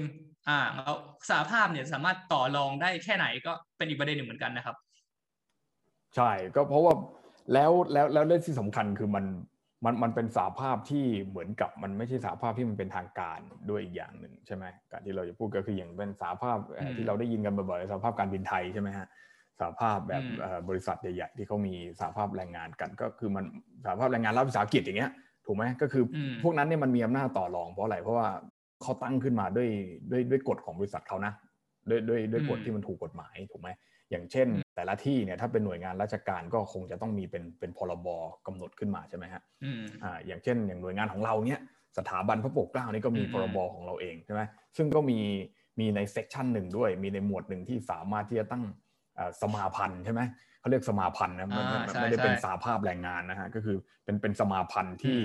[0.48, 0.92] อ่าเรา
[1.30, 4.76] สาภาพเนี่ยสามารถต่อรองได้แค่ไหนก็เป็นอีกประเด็นหนึ่งเหมือนกันนะครับ
[6.16, 6.94] ใช่ก็เพราะว่า
[7.52, 9.24] แล้วแล้วแล้วเรื่องที่สำคัญคือมัน
[9.84, 13.38] มันมันเป็นสาภาพที่เหมือนกับมันไม่ใช่สาภาพที่มันเป็นทางการ
[13.70, 16.58] ด้วยอีกอย่างหนึ่งใช่ไหมการที่เราจะพูดก็คืออย่างเป็นสาภาพ
[16.96, 19.06] ที่เราได้ยินกันบ่อยๆสาภาพการบินไทยใช่ไหมฮะ
[19.60, 20.22] สาภาพแบบ
[20.68, 23.44] บริษัทใหญ่ๆที่เขามีสาภาพแรงงานกันก็คือมัน
[23.84, 25.10] สาภาพแรงงานรับวิสาหกิจอย่างเงี้ย
[25.46, 26.04] ถูกไหมก็คือ
[26.42, 28.28] พวกนั้นเนี่ยมันมีอำนาจต่อรองเพราะอะไรเพราะว่า
[28.82, 29.68] เขาตั้งขึ้นมาด้วย
[30.10, 31.32] ด้วยด้วยกฎของบริษัทเขานะ
[31.90, 33.68] ด้วยด้วยด้วยกฎที่มันถูกกฎหมายถูกไหม
[34.10, 38.08] อย่างเช่น แต่ละที่เนี่ยถ้าเป็นหน่วยงานราชการก็คงจะต้องมีเป็นเป็นพรบ
[38.46, 39.42] กำหนดขึ้นมาใช่ไหมฮะ
[40.04, 41.60] อ่าอย่างเช่น อย่างหน่วยงานของเราเนี่ย
[41.98, 44.40] สถาบันพระปกเกล้านี่ก็มีพรบของเราเองใช่ไหม
[44.76, 45.18] ซึ่งก็มี
[45.80, 48.64] มีในเซกชันหนึ่งด้วย มีในหมวดหนึ่งที่สามารถที่จะตั้ง
[49.42, 50.20] สมาพันธ์ใช่ไหม
[50.60, 51.62] เขาเรียกสมาพันธ์นะไม่
[52.00, 55.18] ไม่ได้เป็นสาภาพแรงงานนะฮะก็คือเป็นเป็นสมาพันธ์ที่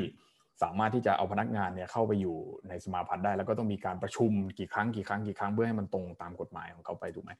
[0.64, 2.38] สามารถที่จะเอาพนักงานเนี่ยเข้าไปอยู่
[2.70, 7.32] ในสมาพันธ์ได้ แล้วก็ต้องมีการประชุมกี่ครั้งกี่ครั้งกี่ครั้งเพื่อให้มันตรงตามกฎหมายของเขาไปถูกไหม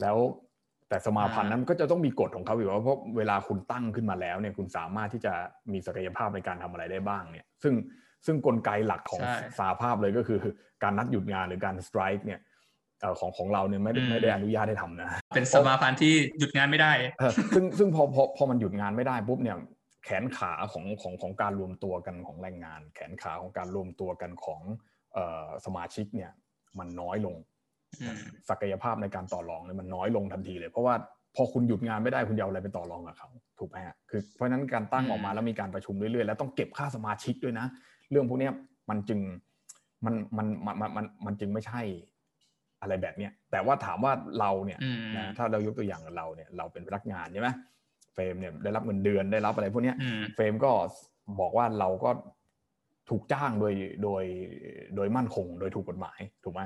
[0.00, 0.16] แล้ว
[0.92, 5.32] แต่สมาพันธ์นั้นก็จะต้องมีกฎของเขาอยู่ว่าเพราะเวลาคุณตั้งขึ้นมาแล้วเนี่ยคุณสามารถที่จะ
[5.72, 7.74] มีศักยภาพในการทำอะไรได้บ้างเนี่ย ซึ่ง
[8.26, 9.20] ซึ่งกลไกหลักของ
[9.58, 10.38] สหภาพเลยก็คือ
[10.82, 12.40] การนัดหยุดงานหรือการ strike เนี่ย
[13.20, 16.92] ของของเราเนี่ยไม่ได้ไม่ได้อนุญาตให้ทำนะ เป็นสมาพันธ์ที่หยุดงานไม่ได้
[17.54, 19.56] ซึ่งซึ่งพอพอพอมันหยุดงานไม่ได้ปุ๊บเนี่ย
[20.04, 24.60] แขนขาของของของการรวมตัวกันของแรงงาน แขนขาของการรวมตัวกันของ
[25.66, 26.30] สมาชิกเนี่ย
[26.78, 27.36] มันน้อยลง
[28.48, 30.94] ศักยภาพในการต่อรองเนี่ยมันน้อยลงทันทีเลย เพราะว่า
[31.36, 37.66] พอคุณหยุดงานไม่ได้คุณจะเอาอะไรไปต่อรองกับเขาถูกไหมฮะคือเพราะฉะนั้นการตั้งออกมาแล้วมีการประชุมเรื่อยๆ แล้วต้องเก็บค่าสมาชิกด้วยนะ
[38.10, 38.50] เรื่องพวกนี้
[38.90, 39.20] มันจึง
[40.04, 41.82] มันมันมันมันมันมันจึงไม่ใช่
[42.80, 44.78] อะไรแบบเนี้ยแต่ว่าถามว่าเราเนี่ย
[45.16, 47.48] นะถ้าเรายกตัวอย่างเราเนี่ยเราเป็นพนักงานใช่ไหม
[48.14, 49.94] เฟรมเนี่ยได้รับเงินเดือนได้รับอะไรพวกนี้
[50.34, 50.70] เฟรมก็
[51.40, 52.10] บอกว่าเราก็
[53.10, 54.24] ถูกจ้างโดยโดย
[54.96, 56.62] โดยมั่นคง โดยถูกกฎหมายถูกไหม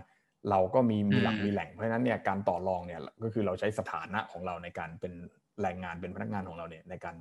[0.51, 5.13] เราก็มีมีหลักมีแหล่งเพราะฉะนั้นเนี่ยการต่อรองเนี่ยก็คือเราใช้สถานะของเราในการเป็น
[5.63, 7.17] แรงงานเป็นพนักงานของเราเนี่ยในการ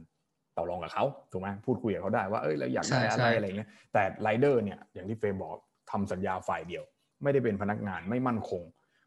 [0.57, 5.51] ต่อรองกับเขาถูกไหมพูดคุยกับเขาได้ว่าเอ้ยเราอยากได้อะไรอะไรเงี้ยแต่ไรเดอร์เนี่ยอย่างที่เฟรมบอก
[5.91, 6.83] ทำสัญญาฝ่ายเดียว
[7.23, 8.61] ไม่ได้เป็นพนักงานไม่มั่นคง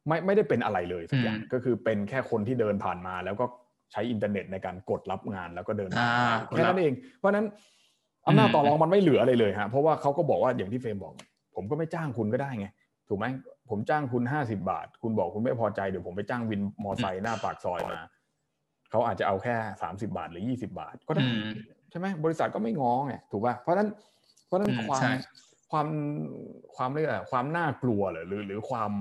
[0.09, 3.45] ไม่ไม่ได้เป็นอะไรเลยสักอย่างก็คือเป็นแค่คนที่เดินผ่านมา แล้วก็
[3.93, 5.91] ใช้อินเทอร์เน็ตในการกดรับงานแล้วก็เดิน
[6.49, 7.47] แค่นั้นเอง เพราะนั้น
[8.27, 11.12] อำนาจต่อรองมันไม่เหลืออะไรเลยฮะเพราะว่าเขาก็บอกว่าอย่างที่เฟรมบอก
[11.55, 12.67] ผมก็ไม่จ้างคุณก็ได้ไง
[13.09, 13.27] ถูกไหม
[13.71, 17.99] ผมจ้างคุณห้าสิบบาท คุณบอกคุณไม่พอใจเดี๋ยวผมไปจ้างวินมอไซค์หน้าปากซอยมา
[18.91, 21.25] เขาอาจจะเอาแค่สามสิบบาทหรือยี่สิบบาท ก็ได้
[21.91, 23.89] ใช่ไหมบริษัทก็ไม่ง้อไงถูกป่ะเพราะนั้น
[24.47, 25.03] เพราะนั้นความ
[25.71, 25.89] ความ
[26.77, 28.93] ความเรียกอะไรความน่ากลัวหรือ หรือความ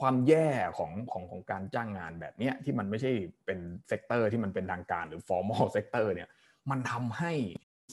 [0.00, 0.48] ความแย่
[0.78, 3.12] ของของของการจ้างงานแบบเนี้ยที่มันไม่ใช่
[3.46, 6.28] เป็น sector ที่มันเป็นทางการหรือ formal sector เนี่ย
[6.70, 7.32] มันทำให้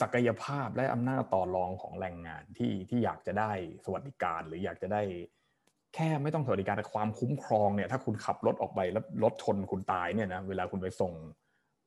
[0.02, 3.52] ศักยภาพและอำนาจต่อรองของแรงงานที่ที่อยากจะได้
[3.86, 5.04] สวัสดิการหรืออยากจะได้
[5.96, 11.14] แค่ไม่ต้องสวัสดิการแต่ความคุ้มครองเนี่ยถ้าคุณขับรถออกไปแล้วรถชนคุณตายเนี่ยนะเวลาคุณไปส่ง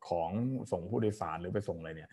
[0.08, 0.30] ของ
[0.72, 2.10] ส่งผู้โดยสารหรือไปส่งอะไรเนี่ย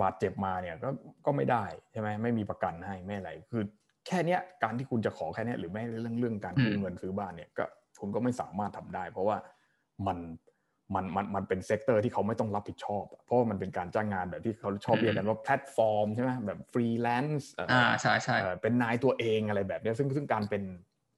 [0.00, 0.88] บาดเจ็บมาเนี่ยก็
[1.26, 3.62] ก็ไม่ได้ใช่ไหมไม่มีประกันให้ไม่อะไรคือ
[4.06, 7.64] แค่เนี้ยการที่คุณจะขอแค่นี้หรือแม้เรื่องเรื่องการกู้เงินซื้อบ้านเนี่ยก็
[8.00, 9.36] คุณก็ไม่สามารถทำได้ เพราะว่า
[10.06, 10.18] มัน
[10.94, 20.62] มันมันมันเป็น sector ที่เขาไม่ต้องรับผิดชอบ เพราะว่ามันเป็นการจ้างงานแบบที่เขาชอบเรียกกันว่าแพลตฟอร์มใช่ไหมแบบฟรีแลนซ์อ่าใช่ใช่เป็นนายตัวเองอะไรแบบนี้ซึ่งซึ่งการเป็น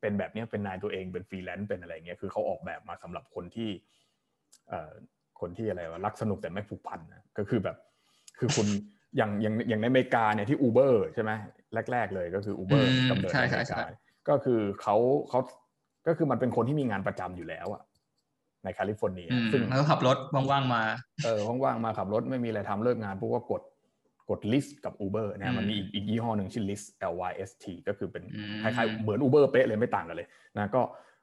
[0.00, 3.70] เป็นแบบนี้เป็นนายตัวเองเป็นฟรีแลนซ์เป็นอะไรเงี้ยคือเขาออกแบบมาสำหรับคนที่
[4.68, 4.92] เอ่อ
[5.40, 7.76] คนที่อะไรว่ารักสนุกแต่ไม่ผูกพันนะก็คือแบบ
[8.38, 8.66] คือคุณ
[9.16, 11.30] อย่างอย่างอย่างในอเมริกาเนี่ยที่อูเบอร์ใช่ไหม
[11.92, 13.86] แรก ๆ เลยก็คืออูเบอร์กำเนิดในอเมริกา
[14.28, 14.96] ก็คือเขา
[15.30, 15.40] เขา
[16.06, 17.82] ก็คือมันเป็นคนที่มีงานประจำอยู่แล้วอะ
[18.64, 20.16] ในแคลิฟอร์เนียซึ่งแล้วขับรถ
[20.50, 20.82] ว่างๆมา
[21.24, 23.62] เออว่างๆมาขับรถไม่มีอะไรทำเลิกงานพวกก็กด
[24.30, 28.24] กด list กับ Uber นะมันมีอีกอีกยี่ห้อหนึ่งชื่อ list L Y S T ก็คือเป็น
[28.62, 30.82] คล้ายๆเหมือน Uber เป๊ะเลยไม่ต่างกันเลยนะก็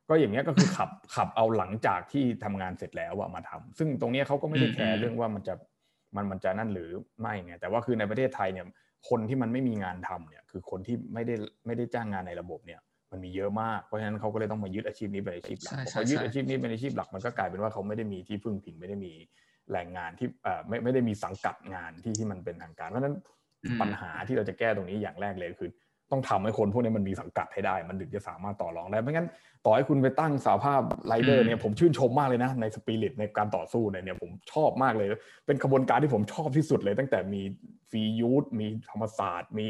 [0.09, 5.53] ก็อย่างเงี้ยก็คือขับขับเอาหลังจากที่ทำงานเสร็จแล้วอะมาทำซึ่งตรงนี้เขาก็ไม่ได้แคร์เรื่องว่ามันจะ
[6.15, 6.89] มันมันจะนั่นหรือ
[7.21, 8.65] ไม่ไงแต่ว่าคือในประเทศไทยเนี่ย
[9.09, 11.35] คนที่มันไม่มีงานทำเนี่ยคือคนที่ไม่ได้
[11.65, 12.79] ไม่ได้จ้างงานในระบบเนี่ย
[13.11, 19.13] มันมีเยอะมากเพราะฉะนั้นเขาก็เลยต้องมายึดอาชีพนี้เป็นอาชีพหลักพอยึดอาชีพนี้เป็นอาชีพหลักมันก็กลายเป็นว่าเขาไม่ได้มีที่พึ่งพิงไม่ได้มี
[19.69, 23.15] แหล่งงานที่เอ่อไม่ไม่ได้มีสังกัดงานที่ที่มันเป็นทางการ เพราะฉะนั้น
[23.81, 25.71] ปัญหาที่เราจะแก้ตรงนี้อย่างแรกเลยคือ
[26.11, 29.27] ต้องทำให้คนพวกนี้มันมีสังกัดให้ได้ มันถึงจะสามารถต่อรองได้ไม่งั้น
[29.65, 35.07] ต่อให้คุณไปตั้งสหภาพไรเดอร์เนี่ยผมชื่นชมมากเลยนะในสปิริตในการต่อสู้เนี่ยผมชอบมากเลย
[35.45, 37.41] เป็นกระบวนการที่ผมชอบที่สุดเลย ตั้งแต่มี
[37.89, 39.67] Free Youth มีธรรมศาสตร์ มี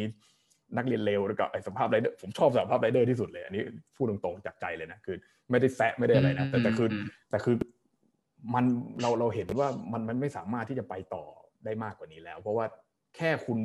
[0.77, 3.63] นักเรียนเลวแล้วก็ไอ้สหภาพไรเดอร์ผมชอบสหภาพไรเดอร์ที่สุดเลย อันนี้
[3.95, 5.17] พูดตรงๆจากใจเลยนะคือ
[5.51, 6.89] ไม่ได้แซะไม่ได้อะไรนะแต่แต่คือ
[7.29, 7.56] แต่คือ
[8.53, 8.65] มัน
[9.01, 11.23] เราเราเห็นว่ามันมันไม่สามารถที่จะไปต่อ
[11.65, 12.65] ได้มากกว่านี้แล้ว เพราะว่า
[13.15, 13.58] แค่คุณ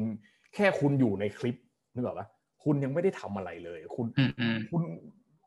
[0.54, 1.56] แค่คุณอยู่ในคลิป
[1.94, 2.26] นึกออกปะ
[2.64, 4.06] คุณยังไม่ได้ทำอะไรเลย คุณ
[4.70, 4.82] คุณ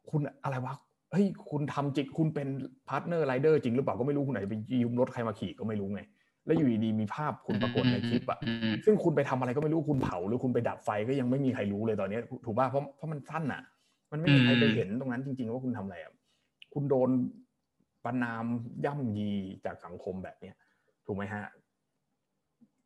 [0.09, 0.75] คุณอะไรวะ
[1.11, 2.47] เฮ้ยคุณทำจริงคุณเป็น
[2.89, 6.01] partner ไรเดอร์จริงหรือเปล่าก็ไม่รู้คุณไหนไปยืมรถใครมาขี่ก็ไม่รู้ไง
[6.45, 8.39] แล้วอยู่ดีมีภาพคุณปรากฏในคลิปอะ
[8.85, 13.61] ซึ่งคุณไปทำอะไรก็ไม่รู้คุณเผาหรือคุณไปดับไฟก็ยังไม่มีใครรู้เลยตอนนี้ถูกป่ะเพราะเพราะมันสั้นอะ
[14.11, 16.13] มันไม่มีใครไปเห็นตรงนั้นจริง ๆ ว่าคุณทำอะไรอะ
[16.73, 17.09] คุณโดน
[18.05, 18.45] ประนาม
[18.85, 19.31] ย่ำยี
[19.65, 20.55] จากสังคมแบบเนี้ย
[21.05, 21.43] ถูกไหมฮะ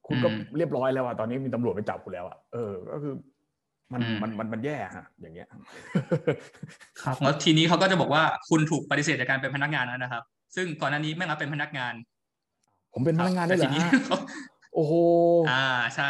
[0.07, 3.13] คุณก็เรียบร้อยแล้วอะตอนนี้มีตำรวจไปจับคุณแล้วอะเออ ก็คือ
[3.93, 5.47] มันมันมันมันแย่ฮะ อย่างเงี้ย
[7.03, 10.23] ครับแล้วทีนี้เขาก็จะบอกว่าคุณถูกปฏิเสธจากการเป็นพนักงานนะครับ
[10.55, 11.93] ซึ่งก่อนหน้านี้ไม่รับเป็นพนักงาน
[12.93, 13.71] ผมเป็นพนักงานได้เหรอ
[14.73, 14.93] โอ้โห
[15.51, 16.09] อ่าใช่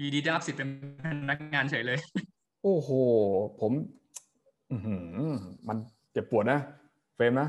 [0.00, 0.68] ยีดีได้รับสิทธิ์เป็น
[1.04, 1.98] พนักงานเฉยเลย
[2.62, 2.90] โอ้โห
[3.60, 3.72] ผม
[4.72, 4.76] อื
[5.68, 5.76] มมัน
[6.12, 6.58] เจ็บปวดนะ
[7.14, 7.48] เฟรมนะ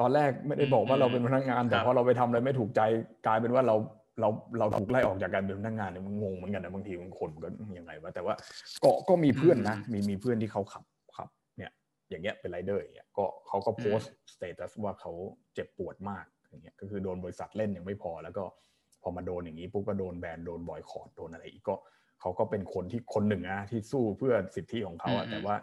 [0.00, 2.80] ตอนแรกไม่ได้บอกว่าเราเป็นพนักงาน แต่พอเราไปทำอะไรไม่ถูกใจ
[3.26, 3.76] กลายเป็นว่าเรา
[4.20, 8.34] เราเราถูกไล่ออกจากการเป็นพนักงานเนี่ยมันงงเหมือนกันนะบางทีบางคนก็ยังไงวะแต่ว่า
[8.84, 10.84] ก็ก็มีเพื่อนนะมีมีเพื่อนที่เขาขับ
[11.16, 11.70] ขับ เนี่ย
[12.10, 15.12] อย่างเงี้ยเป็นไรเดอร์อย่างเงี้ยก็เขาก็โพสต์ status ว่าเขา
[15.54, 18.44] เจ็บปวดมากอย่างเงี้ยก็คือโดนบริษัทเล่นยังไม่พอ แล้วก็
[19.02, 21.74] พอมาโดนอย่างนี้ปุ๊บก็โดนแบนโดนบอยคอตโดนอะไรอีกก็
[22.20, 25.56] เขาก็เป็นคนที่คนหนึ่งนะที่สู้เพื่อสิทธิของเขาอะแต่ว่า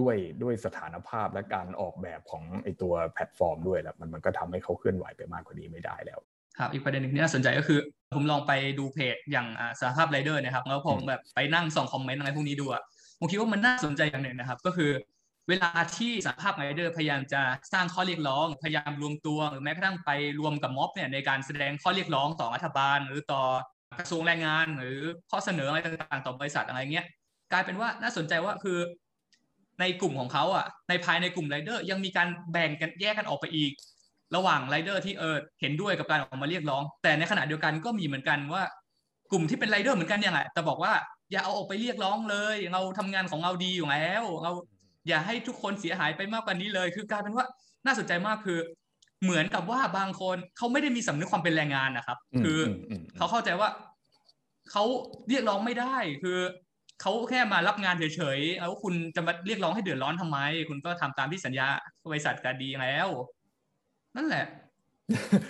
[0.00, 6.20] ด้วยด้วยสถานภาพและการออกแบบของไอตัวแพลตฟอร์มด้วยแล้วมันมันก็ทำให้เขาเคลื่อนไหวไปมากกว่านี้ไม่ได้แล้ว
[6.58, 7.78] ครับอีกประเด็นหนึ่งที่น่าสนใจก็คือ
[8.14, 9.46] ผมลองไปดูเพจอย่าง
[9.80, 12.82] สหภาพไรเดอร์นะครับแล้วผมแบบไปนั่งส่องคอมเมนต์อะไรพวกนี้ดูอะ
[13.18, 14.90] ผมคิดว่ามันน่าสนใจอย่างหนึ่งนะครับ ก็คือ
[15.48, 23.42] เวลาที่สหภาพไรเดอร์พยายามจะสร้างข้อเรียกร้อง พยายามรวมตัวหรือแม้กระทั่งไปรวมกับม็อบเนี่ยในการแสดงข้อเรียกร้องต่อรัฐบาล หรือต่อ
[23.98, 24.98] กระทรวงแรงงาน หรือ
[25.30, 27.06] ข้อเสนออะไรต่างๆ ต่อบริษัทอะไรเงี้ย
[27.52, 28.78] กลายเป็นว่าน่าสนใจว่าคือ
[29.80, 33.72] ในกลุ่มของเขาอะในภายในกลุ่มไรเดอร์ยังมีการแบ่งกันแยกกันออกไปอีก
[34.36, 38.62] ระหว่างไรเดอร์ที่เออเห็นด้วยกับการออกมาเรียกร้อง แต่ในขณะเดียวกันก็มีเหมือนกันว่า
[39.32, 40.92] กลุ่มที่เป็นไรเดอร์เหมือนกันเนี่ยแหละแต่บอกว่า
[41.32, 44.52] อย่าเอาออกไปเรียกร้องเลยเราทำงานของเราดีอยู่แล้วเรา
[45.08, 47.46] อย่าให้ทุกคนเสียหายไปมากกว่านี้เลย คือกลายเป็นว่า
[47.86, 48.58] น่าสนใจมากคือ
[49.22, 52.58] เหมือนกับว่าบางคนเขาไม่ได้มีสำนึกความเป็นแรงงานนะครับ คือ
[53.16, 53.68] เขาเข้าใจว่า
[54.70, 54.84] เขา
[55.28, 56.38] เรียกร้องไม่ได้คือ
[57.00, 61.66] เขาแค่มารับงานเฉยๆแล้วคุณจะมาเรียกร้องให้เดือดร้อนทำไม คุณก็ทำตามที่สัญญา
[62.10, 63.08] บริษัทการดีแล้ว
[64.16, 64.46] นั่นแหละ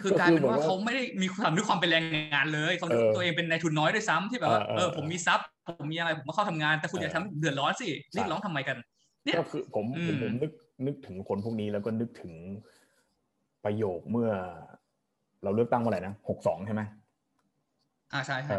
[0.03, 8.77] คือการเป็นว่าเขาไม่ได้มีความนึกความเป็นแรงงานเลยเขาตัวเองเป็นนายทุนน้อยด้วยซ้ำที่แบบว่าเออผมมีทรัพย์ผมมีอะไรผมมาเข้าทำงาน แต่คุณอย่าทำเดือดร้อนสิเรียกร้องทำไมกัน
[9.25, 10.53] เนี่ยก็คือผมผมผมนึก
[10.87, 12.33] นึกถึงคนพวกนี้แล้วก็นึกถึง
[13.65, 14.31] ประโยคเมื่อ
[15.43, 16.83] เราเลือกตั้งเมื่อไหร่นะหกสองใช่ไหม
[18.13, 18.57] อ่าใช่ใช่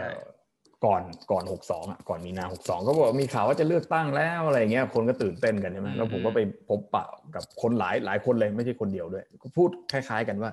[0.86, 10.52] ก่อนก่อนหกสองอะก่อนมีนาหกสองก็บอกมีข่าวว่าจะเลือกตั้งแล้วอะไรเงี้ยคนก็ตื่นเต้นกันใช่ไหมแล้วผมก็ไปพบปะกับคนหลายหลายคนเลยไม่ใช่คนเดียวด้วยก็พูดคล้าย ๆ กันว่า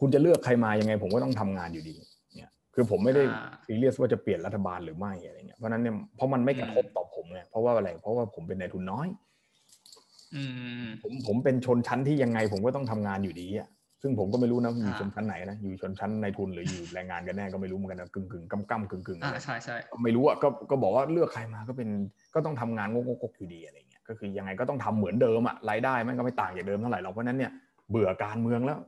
[0.00, 1.96] คุณจะเลือกใครมายังไง ผมก็ต้องทำงานอยู่ดี
[2.36, 3.22] เนี่ยคือผมไม่ได้
[3.66, 9.08] ซีเรียสว่าจะเปลี่ยนรัฐบาลหรือไม่อะไรเงี้ยเพราะนั้นเนี่ยเพราะมันไม่กระทบต่อผมไงเพราะว่าอะไรเพราะว่าผมเป็นนายทุนน้อย
[11.02, 13.68] ผมผมเป็นชนชั้นที่ยังไง ผมก็ต้องทำงานอยู่ดีอะ
[14.06, 21.88] ซึ่งผมก็ไม่รู้นะอยู่ชนชั้นไหนนะอยู่ชนชั้นในทุนหรืออยู่แรงงานกันแน่ก็ไม่รู้เหมือนกันนะกึ่งกึ่งกำกำกึ่งกึ่งอ่าใช่ใช่ไม่รู้อะก็ก็บอกว่าเลือกใครมาก็เป็น
[22.34, 22.96] ก็ต้องทำงานง
[23.30, 27.52] กๆอยู่ดีอะไรเงี้ยก็คือยังไงก็ต้องทำเหมือนเดิมอะรายได้มันก็ไม่ต่างจากเดิมเท่าไหร่หรอกเพราะนั้นเนี่ย
[27.90, 28.78] เบื่อการเมืองแล้ว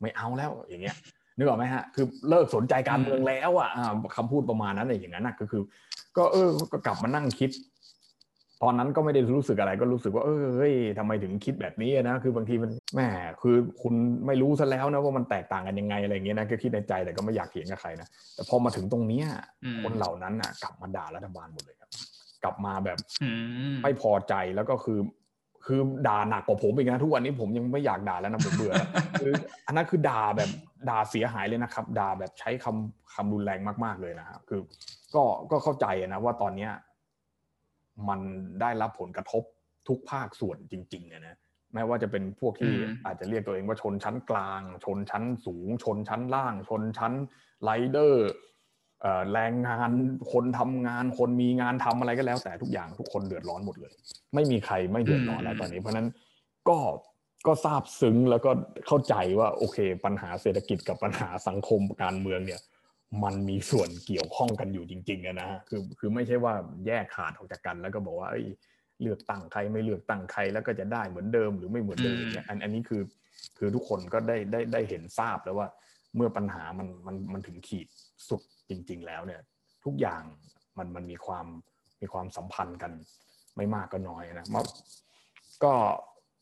[0.00, 0.96] ไม่เอาแล้วอย่างเงี้ย
[1.36, 3.70] นึกออกไหมฮะคือเลิกสนใจการเมืองแล้วอะ
[4.16, 5.62] คำพูดประมาณนั้นอะไรอย่างนั้นนะก็คือ
[6.16, 7.50] ก็เออก็กลับมานั่งคิด
[8.62, 13.08] ตอนนั้นก็ไม่ได้รู้สึกอะไรก็รู้สึกว่าเออเฮ้ยทำไมถึงคิดแบบนี้นะคือบางทีมันแม่
[13.42, 13.94] คือคุณ
[14.26, 19.26] ไม่รู้ซะแล้วนะว่ามันแตกต่างกันยังไงอะไรเงี้ยนะก็คิดในใจแต่ก็ไม่อยากเถียงกับใครนะแต่พอมาถึงตรงเนี้ย
[19.82, 21.90] คนเหล่านั้นอะ กลับมาด่ารัฐบาลหมดเลยครับ
[22.44, 22.98] กลับมาแบบ
[23.82, 24.98] ไม่พอใจแล้วก็คือ
[25.66, 28.74] คือด่าหนักกว่าผมอีกนะทุกวันนี้ผมยังไม่อยากด่าแล้วนะผมเบื่อ
[29.20, 29.32] คือ
[29.66, 30.50] อันนั้นคือด่าแบบ
[30.88, 34.60] ด่าเสียหายเลยนะครับด่าแบบใช้คำคำรุนแรงมากๆเลยนะครับคือ
[35.14, 36.72] ก็ก็เข้าใจนะว่าตอนเนี้ย
[38.08, 38.20] มัน
[38.60, 39.42] ได้รับผลกระทบ
[39.88, 41.36] ทุกภาคส่วนจริงๆนะ
[41.74, 42.72] แม้ว่าจะเป็นพวกที่
[43.06, 47.12] อาจจะเรียกตัวเองว่าชนชั้นกลาง ชนชั้นสูง ชนชั้นล่าง ชนชั้น
[47.62, 48.30] ไรเดอร์
[49.32, 49.90] แรงงาน
[50.32, 53.92] คนทำงานคนมีงานทำอะไรก็แล้ว แต่ทุกอย่างทุกคนเดือดร้อนหมดเลย
[54.34, 56.08] ไม่มีใครไม่เดือดร้อนแล้วตอนนี้ เพราะนั้น
[56.68, 56.78] ก็
[57.46, 58.50] ก็ทราบซึ้งแล้วก็
[58.86, 62.60] เข้าใจว่าโอเค ปัญหาเศรษฐกิจกับปัญหาสังคมการเมืองเนี่ย
[63.24, 66.54] มันมีส่วนเกี่ยวข้องกันอยู่จริงๆนะฮะคือคือไม่ใช่ว่า
[66.86, 68.46] แยกขาดออกจากกัน แล้วก็บอกว่าเอ้ย
[69.02, 73.02] เลือกตั้งใครไม่เลือกตั้งใครแล้วก็จะได้เหมือนเดิมหรือไม่เหมือนเดิมเนี่ยอันอันนี้คือ
[73.58, 75.68] คือทุกคนก็ได้ได้ได้เห็นทราบแล้วว่า
[76.16, 77.88] เมื่อปัญหามันมันมันถึงขีด
[78.28, 79.40] สุดจริง ๆ แล้วเนี่ย
[79.84, 80.22] ทุกอย่าง
[80.78, 81.46] มันมันมีความ
[82.00, 82.92] มีความสัมพันธ์กัน
[83.56, 84.46] ไม่มากก็น้อยนะ
[85.64, 85.72] ก็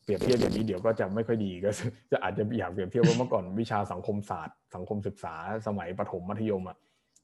[0.03, 1.71] เปรียบเทียบอย่างนี้เดี๋ยวก็จะไม่ค่อยดีก็
[2.11, 5.33] จะอาจจะอยากเปรียบเทียบว่าเมื่อก่อนวิชาสังคมศาสตร์ สังคมศึกษา
[5.67, 6.77] สมัยประถมมัธยมอะ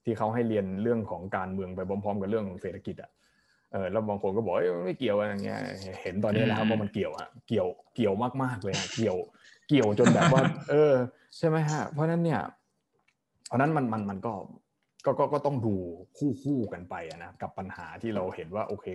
[0.05, 3.11] ที่เขาให้เรียนเรื่องของการเมืองไปพร้อมๆ กับเรื่องของเศรษฐกิจอะ
[3.71, 5.59] เออแล้วบางคนก็บอกไม่เกี่ยวอะไรเงี้ย
[6.01, 8.13] เห็นตอนนี้แล้วว่ามันเกี่ยวอะเกี่ยวเกี่ยว
[8.43, 9.17] มากๆเลยเกี่ยว
[9.67, 10.93] เกี่ยวจนแบบว่า เออ
[11.37, 12.41] ใช่ไหมฮะ เพราะนั้นเนี่ย
[13.47, 14.33] เพราะนั้นมันมันมันก็
[15.05, 15.75] ก็ก็ก็ต้องดู
[16.17, 18.87] คู่คู่กันไปนะกับปัญหาที่เราเห็นว่าโอเค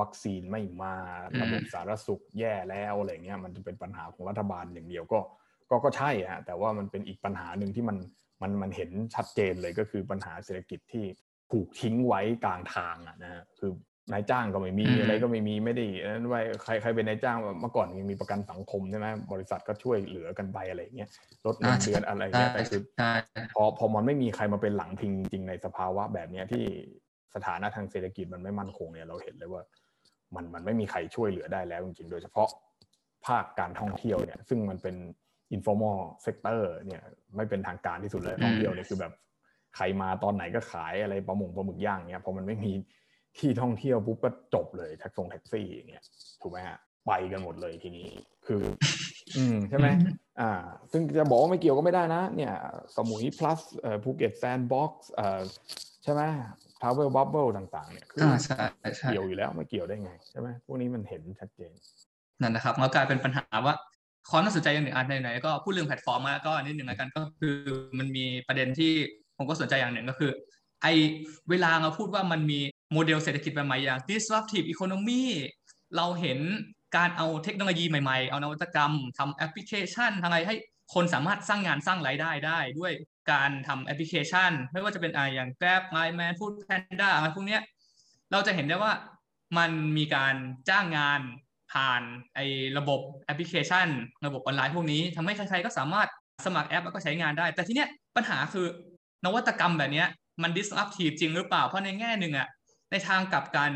[0.00, 0.94] วัคซีนไม่มา
[1.40, 5.20] ระบบสารสุขแย่แล้วอะไรเงี้ยมันจะเป็นปัญหาของรัฐบาลอย่างเดียวก็
[5.70, 7.96] ก็ก็ใช่ฮะแต่ว่ามันเป็นอีกปัญหาหนึ่งที่มัน
[8.42, 11.04] มันมันเห็นชัดเจนเลยก็คือปัญหาเศรษฐกิจที่
[11.52, 13.72] ถูกทิ้งไว้กลางทางอะนะฮะคือ
[14.12, 21.10] นายจ้างก็ไม่มีอะไรก็ไม่มีไม่ได้นั้นไว้ใครใครเป็นนายจ้างเมื่อก่อนยังมีประกันสังคมใช่ไหมบริษัทก็ช่วยเหลือกันไปอะไรเงี้ย
[21.46, 22.80] ลดเงินเดือนอะไรเงี้ยแต่คือ
[23.54, 26.64] พอพอมันไม่มีใครมาเป็นหลังพิงจริงในสภาวะแบบเนี้ยที่
[27.34, 29.62] สถานะทางเศรษฐกิจมันไม่มั่นคงเนี่ยเราเห็นเลยว่า
[30.34, 32.48] มันมันไม่มีใครช่วยเหลือได้แล้วจริงๆ โดยเฉพาะ
[33.26, 34.96] ภาคการท่องเที่ยวเนี่ย ซึ่งมันเป็น
[35.56, 37.02] informal sector เนี่ย
[37.36, 39.12] ไม่เป็นทางการที่สุดเลยท่องเที่ยวเนี่ยคือแบบ
[39.76, 42.72] ใครมาตอนไหนก็ขายอะไรปลาหมงปลาหมึกย่างเนี่ยพอมันไม่มี
[43.38, 46.04] ที่ท่องเที่ยวปุ๊บก็จบเลยแท็กซี่แท็กซี่อย่างเงี้ย
[46.42, 48.08] ถูกไหมฮะไปกันหมดเลยทีนี้
[48.46, 48.62] คือ
[49.36, 49.88] อืมใช่ไหม
[50.40, 50.50] อ่า
[50.92, 52.52] ซึ่งจะบอกว่าไม่เกี่ยวก็ไม่ได้นะ เนี่ย
[52.96, 55.40] สมุย plus เอ่อภูเก็ต sandbox เอ่อ
[56.02, 56.22] ใช่ไหม
[56.82, 58.20] travel bubble ต่างๆเนี่ยคือ
[59.10, 61.72] เกี่ยวอยู่แล้วไม่เกี่ยวได้ไงใช่ไหมพวกนี้มันเห็นชัดเจน
[62.42, 63.74] นั่นนะครับมันกลายเป็นปัญหาว่า
[64.30, 67.54] ความน่าสนใจอย่างหนึ่งอันไหนๆก็พูดเรื่องแพลตฟอร์มมาก็นิดหนึ่งแล้วกันก็คือ
[67.98, 68.92] มันมีประเด็นที่
[69.36, 70.30] ผมก็สนใจอย่างหนึ่งก็คือ
[70.82, 70.86] ไอ
[71.50, 72.60] เวลาเราพูดว่ามันมี
[72.92, 75.24] โมเดลเศรษฐกิจใหม่ๆอย่าง disruptive economy
[75.96, 76.38] เราเห็น
[76.96, 80.54] การเอาเทคโนโลยีใหม่ๆ เอานวัตกรรมทำแอปพลิเคชันทำอะไรให้
[80.94, 82.92] คนสามารถสร้างงานสร้างรายได้ได้ด้วย
[83.30, 87.62] การทำแอปพลิเคชัน ไม่ว่าจะเป็นอ่าอย่าง Grab Line Man Food Panda อะไรพวกเนี้ย
[88.32, 88.92] เราจะเห็นได้ว่า
[89.58, 90.34] มันมีการ
[90.68, 91.20] จ้างงาน
[91.72, 92.02] ผ่าน
[92.34, 92.46] ไอ้
[92.78, 93.88] ระบบแอปพลิเคชัน
[94.26, 96.08] ระบบออนไลน์พวกนี้ทำให้ใครๆก็สามารถ
[96.46, 98.66] สมัครแอปแล้วก็ใช้งานได้ แต่ที่เนี้ยปัญหาคือ
[99.24, 100.04] นวัตกรรมแบบนี้
[100.42, 102.48] มัน disruptive จริงหรือเปล่า เพราะในแง่หนึ่งอะ
[102.90, 103.72] ในทางกลับกัน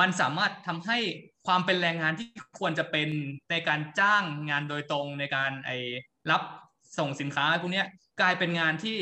[0.00, 0.98] มันสามารถทำให้
[1.46, 3.08] ความเป็นแรงงานที่ควรจะเป็น
[3.50, 5.76] ในการจ้างงานโดยตรงในการไอ้
[6.30, 6.42] รับ
[6.98, 7.82] ส่งสินค้าพวกนี้
[8.20, 8.96] กลายเป็นงานที่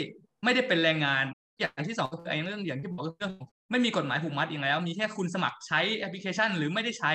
[0.45, 1.25] ไม่ได้เป็นแรงงาน
[1.61, 3.33] อย่างที่สองก็คือไอ้เรื่องอย่างที่บอกเรื่อง
[3.71, 7.13] ไม่มีกฎหมายผูกมัดอย่างแล้ว มีแค่คุณสมัครใช้แอปพลิเคชัน หรือไม่ได้ใช้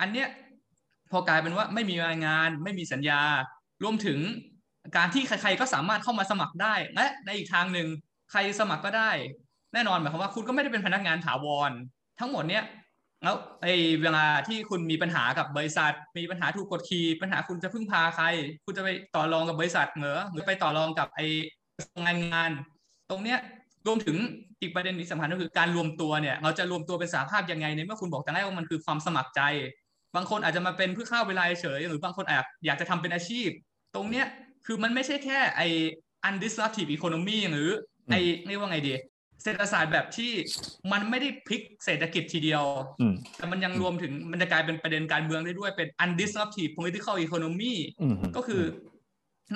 [0.00, 0.28] อันเนี้ย
[1.10, 3.22] พอกลายเป็นว่าไม่มีรายงาน ไม่มีสัญญา
[3.82, 4.18] รวมถึง
[4.96, 7.88] การที่ใครๆก็สามารถเข้ามาสมัครได้และในอีกทางหนึ่ง
[8.30, 9.10] ใครสมัครก็ได้
[9.74, 11.70] แน่นอนหมายความว่าคุณก็ไม่ได้เป็นพนักงานถาวร
[12.18, 12.64] ทั้งหมดเนี้ย
[13.26, 18.24] แล้วไอ้เวลาที่คุณมีปัญหากับบริษัท มีปัญหาถูกกดขี่ปัญหาคุณจะพึ่งพาใคร
[18.66, 21.26] คุณจะไปต่อรองกับบริษัทเหรอหรือไปต่อรองกับไอ้
[22.04, 22.50] งานงาน
[23.10, 23.38] ตรงเนี้ย
[23.86, 24.16] รวมถึง
[24.60, 29.40] อีกประเด็นที่สำคัญก็คือการรวมตัวเนี่ยเราจะรวมตัวเป็นสาภาพยังไงในเมื่อคุณบอกแต่แรกว่ามันคือความสมัครใจ
[30.16, 33.48] บางคนอาจจะมาเป็นเพื่อข้าวเวลาเฉยหรือบางคนอาจอยากจะทำเป็นอาชีพ
[33.94, 34.26] ตรงเนี้ย
[34.66, 35.68] คือมันไม่ใช่แค่ไอ้
[36.28, 37.68] undisruptive economy หรือ
[38.10, 38.94] ไอ้เรียกว่าไงดี
[39.42, 40.32] เศรษฐศาสตร์แบบที่
[40.92, 42.64] มันไม่ได้พลิกเศรษฐกิจทีเดียว
[43.36, 47.74] แต่มันยังรวมถึงมันจะกลายเป็นประเด็นการเมืองได้ด้วยเป็น undisruptive political economy
[48.36, 48.62] ก็คือ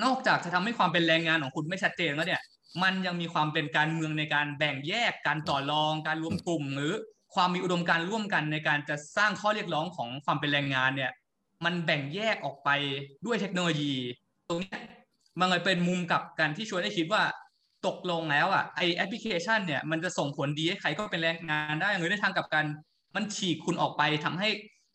[0.03, 2.41] นอกจากจะทำให้ความเป็นแรงงานของคุณไม่ชัดเจนแล้วเนี่ย
[2.83, 6.93] มันยังมีความเป็นการเมืองในการแบ่งแยกการต่อรอง การรวมกลุ่ม หรือ
[7.35, 11.11] ความมีอุดมการร่วมกันในการจะสร้างข้อเรียกร้องของความเป็นแรงงานเนี่ย
[11.65, 12.69] มันแบ่งแยกออกไป
[13.25, 13.93] ด้วยเทคโนโลยี
[14.49, 14.77] ตรงนี้
[15.39, 17.23] มันเลยเป็นมุมกับการที่ชวนให้คิดว่า
[17.87, 22.65] ตกลงแล้วอะไอแอปพลิเคชันเนี่ยมันจะส่งผลดีให้ใครก็เป็นแรงงานได้หรือในทางกับกัน
[23.15, 24.49] มันฉีกคุณออกไปทำให้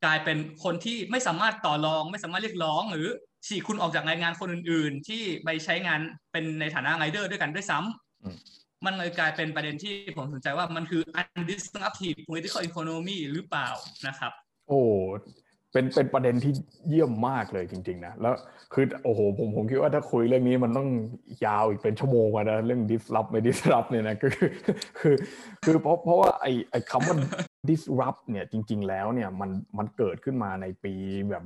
[0.04, 3.08] กลายเป็นคนที่ไม่สามารถต่อรอง ไม่สามารถเรียกร้อง หรือ
[3.46, 6.00] ฉีกคุณออกจากรายงานคนอื่น ๆ ที่ไปใช้งาน
[6.32, 11.02] เป็นในฐานะไรเดอร์ด้วยกันด้วยซ้ำมันเลยกลายเป็นประเด็นที่ผมสนใจว่ามันคือ
[11.38, 13.68] undisruptive political economy หรือเปล่า
[14.06, 14.32] นะครับ
[14.68, 14.82] โอ้
[15.76, 16.52] เป็นเป็นประเด็นที่
[16.88, 18.34] เยี่ยมมากเลยจริง ๆ นะ แล้ว
[18.74, 20.88] คือโอ้โหผมผมคิดว่าถ้าคุยเรื่องนี้มันต้อง
[21.46, 24.50] ยาวอีกเป็นชั่วโมงนะ เรื่อง disrupt ไม่ disrupt เนี่ยนะก็คือ
[25.00, 25.14] คือ
[25.64, 27.16] คือเพราะเพราะว่าไอไอคำว่า
[27.68, 30.92] disrupt เนี่ยจริง ๆ แล้วเนี่ยมันมันเกิดขึ้นมาในปี
[31.30, 31.44] แบบ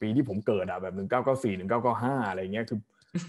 [0.00, 2.78] ปีที่ผมเกิดอะแบบหนึ่งเก้าเก้าสี่หนึ่งเก้าเก้าห้าอะไรเงี้ยคือ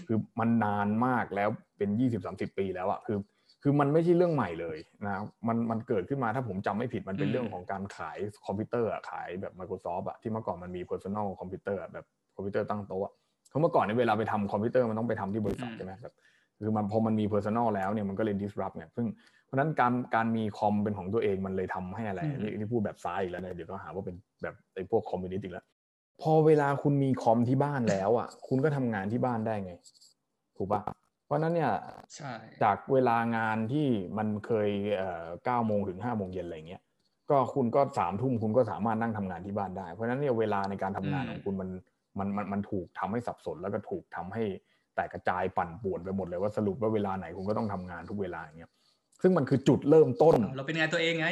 [0.06, 3.18] คือมันนานมากแล้วเป็นยี่สิบสามสิบปีแล้วอะคือ
[3.62, 13.12] คือมันไม่ใช่เรื่องใหม่เลยนะมันมันเกิดขึ้นมาถ้าผมจำไม่ผิดมันเป็นเรื่องของการขายคอมพิวเตอร์ขายแบบ Microsoft อะที่เมื่อก่อนมันมี Personal คอมพิวเตอร์แบบคอมพิวเตอร์ตั้งโต๊ะ
[13.50, 16.14] เขาเมื่อก่อนในเวลาไปทำคอมพิวเตอร์มันต้องไปทำที่บริษัทใช่ไหมแบบ
[16.60, 19.06] คือมันพอมันมี Personal แล้วเนี่ยมันก็เลย disrupt เนี่ยซึ่ง
[19.46, 25.64] เพราะนั้นการการมีคอมเป็นของตัวเองมันเลยทำให้อะไรนี่นี่พูดแบบซ้ายอีกแล้วนะเดี๋ยวก็หาว่าเป็นแบบไอ้พวกคอมมิวนิสต์อีกแล้ว
[26.22, 29.72] พอเวลาคุณมีคอมที่บ้านแล้วอะคุณก็ทำงานที่บ้านได้ไง
[30.56, 30.80] ถูกปะ
[31.30, 31.72] เพราะนั้นเนี่ย
[32.62, 33.86] จากเวลางานที่
[34.18, 34.70] มันเคย
[35.44, 36.82] เก้าโมงถึงห้าโมงเย็นอะไรเงี้ย
[37.30, 41.70] ก็คุณก็สามทุ่มคุณก็สามารถนั่งทำงานที่บ้านได้ เพราะฉะนั้นเนี่ยเวลาในการทำงานของคุณมัน
[42.18, 44.42] มันมันมันถูกทำให้สับสนแล้วก็ถูกทำให้
[44.94, 48.70] แตกกระจายปั่นป่วนไปหมดเลยว่าสรุปว่าเวลาไหนคุณก็ต้องทำงานทุกเวลาอย่างเงี้ย
[49.22, 51.26] ซึ่งมันคือจุดเริ่มต้น เราเป็นนายตัวเองไง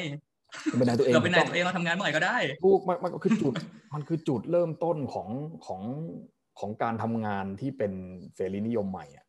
[0.78, 3.54] เป็นนายตัวเองเราเป็นนายตัวเองเราทำงานเมื่อไหร่ก็ได้ถูกมันมันคือจุด
[3.94, 5.28] มันคือจุดเริ่มต้นของ
[5.66, 5.82] ของ
[6.60, 7.92] ของการทำงานที่เป็น
[8.34, 9.26] เสรีนิยมใหม่อะ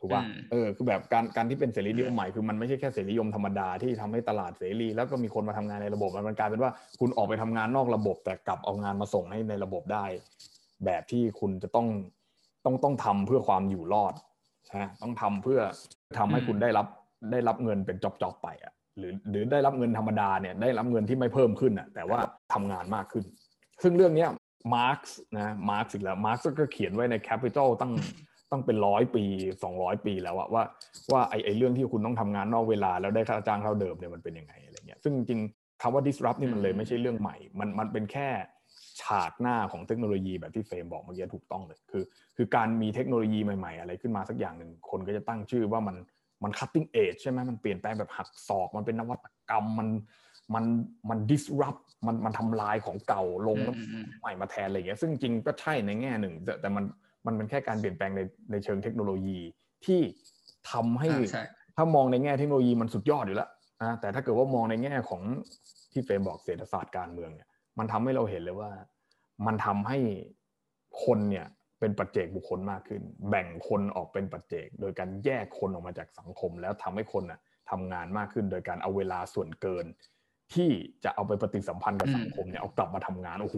[0.00, 10.04] ถูกป่ะเออคือแบบการการที่เป็นเสรีนิยมใหม่คือมันไม่ใช่แค่เสรีนิยมธรรมดาที่ทำให้ตลาดเสรี แล้วก็มีคนมาทำงานในระบบมันกลายเป็นว่าคุณออกไปทำงานนอกระบบ แต่กลับเอางานมาส่งให้ในระบบได้
[10.84, 11.86] แบบที่คุณจะต้อง
[12.64, 14.14] ต้องต้องทำเพื่อความอยู่รอด
[14.80, 15.60] นะต้องทำเพื่อ
[16.18, 16.86] ทำให้คุณได้รับ
[17.32, 22.18] ได้รับเงินเป็นจ็อบๆไปอะหรือหรือได้รับเงินธรรมดาเนี่ยได้รับเงินที่ไม่เพิ่มขึ้นอะแต่ว่า
[22.54, 23.24] ทำงานมากขึ้น
[23.82, 24.30] ซึ่งเรื่องเนี้ย
[24.74, 27.92] มาร์กส์นะมาร์กส์อีกแล้วมาร์กส์ก็เขียนไว้ใน Capital ตั้ง
[28.56, 29.24] ต้องเป็นร้อยปี
[29.62, 30.62] สองร้อยปีแล้วอะว่า
[31.12, 35.40] ว่าไอไอเรื่องที่คุณต้องทำงานนอกเวลาแล้วได้ค่าจ้างเท่าเดิมเนี่ยมันเป็นยังไงอะไรเงี้ยซึ่งจริง
[35.82, 38.28] คำว่า disrupt นี่มันเลยไม่ใช่เรื่องใหม่ มันมันเป็นแค่
[39.00, 42.04] ฉากหน้าของเทคโนโลยีแบบที่เฟรมบอกเมื่อกี้ถูกต้องเลยคือ
[42.36, 45.96] คือการมีเทคโนโลยีใหม่ๆ อะไรขึ้นมาสักอย่างหนึ่งคนก็จะตั้งชื่อว่ามัน
[46.42, 49.88] มัน cutting edge ใช่ไหมมันเปลี่ยนแปลงแบบหักศอกมันเป็นนวัตกรรมมัน
[50.54, 50.64] มัน
[51.10, 53.58] มัน disrupt มันมันทำลายของเก่าลง
[54.20, 56.84] ใหม่มาแทนอะไรเงี้ยซึ่งจริงก็ใช่ในแง่หนึ่ง แต่แต่มัน
[57.26, 59.38] มันเป็นแค่การเปลี่ยนแปลงในในเชิงเทคโนโลยี
[59.84, 60.00] ที่
[60.72, 61.08] ทำให้
[61.76, 63.48] ถ้ามองในแง่เทคโนโลยีมันสุดยอดอยู่แล้ว
[63.82, 65.22] นะแต่ถ้าเกิดว่ามองในแง่ของ
[65.92, 68.70] ที่เฟรมบอกเศรษฐศาสตร์การเมืองเนี่ยมันทำให้เราเห็นเลยว่า
[69.46, 69.98] มันทำให้
[71.04, 71.46] คนเนี่ย
[71.80, 79.86] เป็นปัจเจกบุคคลมากขึ้น แบ่งคนออกเป็นปัจเจก โดยการแยกคนออกมาจากสังคม แล้วทำให้คนน่ะทำงานมากขึ้น โดยการเอาเวลาส่วนเกิน
[80.54, 80.70] ที่
[81.04, 83.56] จะเอาไปปฏิสัมพันธ์กับสังคมเนี่ยเอากลับมาทำงานโอ้โห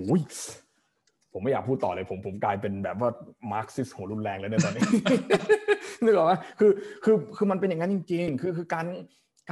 [1.32, 3.10] ผมไม่อยากพูดต่อเลยผมผมกลายเป็นแบบว่า
[3.52, 4.82] มาร์กซิสหัวรุนแรงแล้วเนี่ยตอนนี้
[6.04, 6.70] นึกออกไหมคือ
[7.04, 8.86] คือคือมันเป็นอย่างนั้นจริง ๆ คือคือการ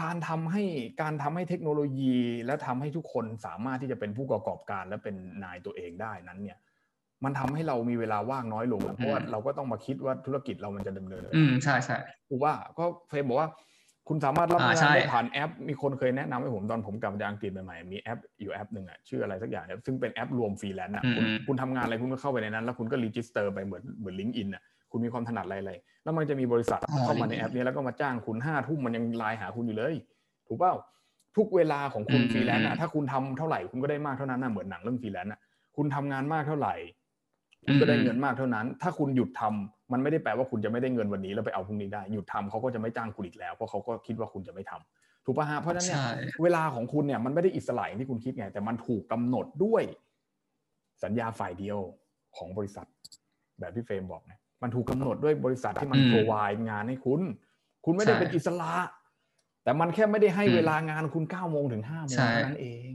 [0.00, 0.62] การทำให้
[1.02, 6.58] การทำให้เทคโนโลยี และทำให้ทุกคนสามารถที่จะเป็นผู้ประกอบการและเป็นนายตัวเองได้นั้นเนี่ย
[7.24, 11.96] มันทำให้เรามีเวลาว่างน้อยลงเพราะว่าเราก็ต้องมาคิดว่าธุรกิจเรามันจะดำเนินอืมใช่ใช่
[12.28, 13.48] ถูกว่าก็เฟย์บอกว่า
[14.08, 29.94] คุณสามารถรับงานได้ผ่านแอป มีคนเคยแนะนำให้ผมตอนผมกลับมาจากอังกฤษใหม่ๆมีแอปอยู่แอปหนึ่งอะชื่ออะไรสักอย่างเนี่ยซึ่งเป็นแอปรวมฟรีแลนซ์อะคุณคุณทำงานอะไรคุณก็เข้าไปในนั้น แล้วคุณก็ register ไปเหมือนเหมือน LinkedIn อะคุณมีความถนัดอะไรๆแล้วมันจะมีบริษัทเข้ามาในแอปนี้แล้วก็มาจ้างคุณห้าทุ่มมันยังไลน์หาคุณอยู่เลย
[30.46, 30.74] ถูกเปล่า
[31.36, 35.40] ทุกเวลาของคุณฟรีแลนซ์อะถ้าคุณทำเท่าไหร่คุณก็ได้มากเท่านั้นนะเหมือนหนังเรื่องฟรีแลนซ์อะ
[35.76, 36.74] คุณทำงานมากเท่าไหร่
[37.64, 46.00] คุณก็ได้เงินมากเท่านั้น ถ้าคุณหยุดทำ มันไม่ได้แปลว่าคุณจะไม่ได้เงินวันนี้แล้วไปเอาพรุ่งนี้ได้หยุดทำเขาก็จะไม่จ้างคุณอีกแล้วเพราะเขาก็คิดว่าคุณจะไม่ทำถูกป่ะฮะเพราะฉะนั้นเนี่ย
[46.42, 49.82] เวลาของคุณเนี่ยมันไม่ได้อิสระอย่างที่คุณคิดไง แต่มันถูกกาหนดด้วย
[51.04, 51.78] สัญญาฝ่ายเดียว
[52.36, 52.86] ของบริษัท
[53.60, 56.34] แบบที่เฟรมบอกเนี่ยมันถูกกาหนดด้วยบริษัทที่มันโปรไว
[56.68, 57.20] งานให้คุณ
[57.84, 58.72] คุณไม่ได้เป็นอิสระ
[59.64, 62.94] แต่มันแค่ไม่ได้ให้เวลางานคุณเก้าโมงถึงห้าโมงนั้นเอง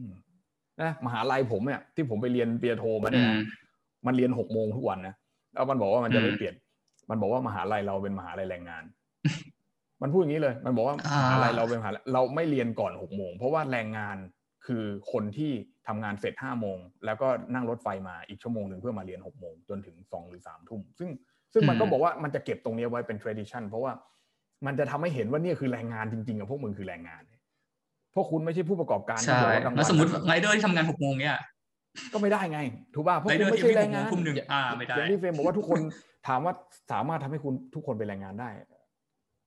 [0.82, 3.26] นะมหาลัยผมเนี่ยที่ผมไปเรียนเปียโทมาเนี่ย
[4.06, 5.16] มันเรียนหกโมงทุกวันนะ
[5.54, 6.56] แล้วมันบอกว่ามันจะไม่เปลี่ยน
[7.10, 8.84] มันบอกว่ามหาลัยเราเป็นมหาลัยแรงงาน
[10.02, 14.18] มันพูดอย่างนี้เลย มันบอกว่ามหาลัยเราเป็นมหาลัยเราไม่เรียนก่อนหกโมงเพราะว่าแรงงาน
[14.66, 15.52] คือคนที่
[15.88, 21.10] ทำงานเสร็จห้าโมงแล้วก็นั่งรถไฟมาอีกชั่วโมงหนึ่งเพื่อมาเรียนหกโมงจนถึงสองหรือสามทุ่มซึ่ง
[21.54, 23.92] ซึ่งมันก็บอกว่ามันจะเก็บตรงนี้ไว้เป็น tradition เพราะว่า
[24.66, 27.22] มันจะทำให้เห็นว่านี่คือแรงงานจริงๆกับพวกมึงคือแรงงาน
[28.16, 29.42] พวกคุณไม่ใช่ผู้ประกอบการใช่
[29.76, 31.36] แล้วสมมติไรเดอร์ที่ทำงานหกโมงเนี่ย
[32.14, 32.60] ก็ไม่ได้ไง
[32.96, 35.80] ถูกป่ะเพราะคุณไม่ใช่แรงงานหนึ่งอ่าไม่ได้อย่างที่เฟรมบอกว่าทุกคน
[36.28, 36.54] ถามว่า
[36.92, 38.50] สามารถทำให้คุณทุกคนเป็นแรงงานได้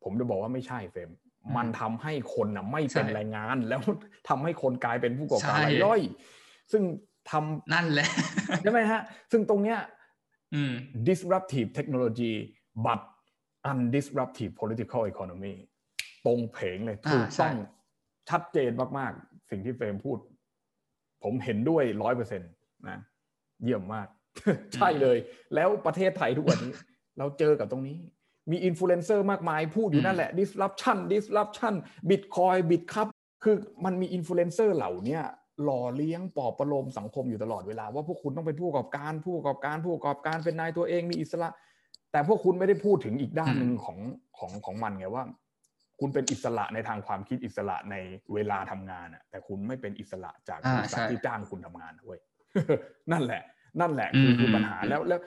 [0.03, 1.11] ผมจะบอกว่าไม่ใช่เฟรม
[1.57, 3.81] มันทำให้คนน่ะไม่เป็นแรงงาน แล้ว
[4.29, 6.01] ทำให้คนกลายเป็นผู้ประกอบการรายย่อย
[6.73, 6.83] ซึ่ง
[7.31, 8.09] ทำนั่นแหละ
[8.63, 9.01] ใช่ไหมฮะ
[9.33, 9.79] ซึ่งตรงเนี้ย
[11.09, 12.35] disruptive technology
[12.87, 13.01] but
[13.71, 15.55] undisruptive political economy
[16.27, 17.57] ตรงเผงเลยถูกต้อง
[18.31, 20.19] ชัดเจนมาก ๆ สิ่งที่เฟรมพูด
[21.23, 22.51] ผมเห็นด้วยร้อยเปอร์เซ็นต์
[22.89, 22.99] นะ
[23.63, 24.09] เยี่ยมมาก
[24.75, 25.19] ใช่เลย
[25.55, 26.73] แล้วประเทศไทยทุกวันนี้
[27.19, 27.99] เราเจอกับตรงนี้
[28.51, 31.75] มีอินฟลูเอนเซอร์มากมายพูดอยู่นั่นแหละ disruption disruption
[32.09, 33.09] bitcoin bit ครับ
[33.45, 35.21] คือมันมีอินฟลูเอนเซอร์เหล่านี้
[35.65, 41.49] หล่อเลี้ยงปลอบประโลมสังคมอยู่ตลอดเวลา ว่าพวกคุณต้องเป็นผู้ประกอบการผู้ประกอบการผู้ประกอบการเป็นนายตัวเองมีอิสระ
[42.13, 43.99] แต่พวกคุณไม่ได้พูดถึงอีกด้านหนึ่งของ
[44.39, 45.25] ของของมันไงว่า
[46.01, 47.95] คุณเป็นอิสระในทางความคิดอิสระใน
[48.35, 52.21] เวลาทำงานอะแต่คุณไม่เป็นอิสระจากบริษัทที่จ้างคุณทำงานเว้ย
[53.13, 53.43] นั่นแหละ
[53.81, 55.21] นั่นแหละคือคือปัญหาแล้วแล้ว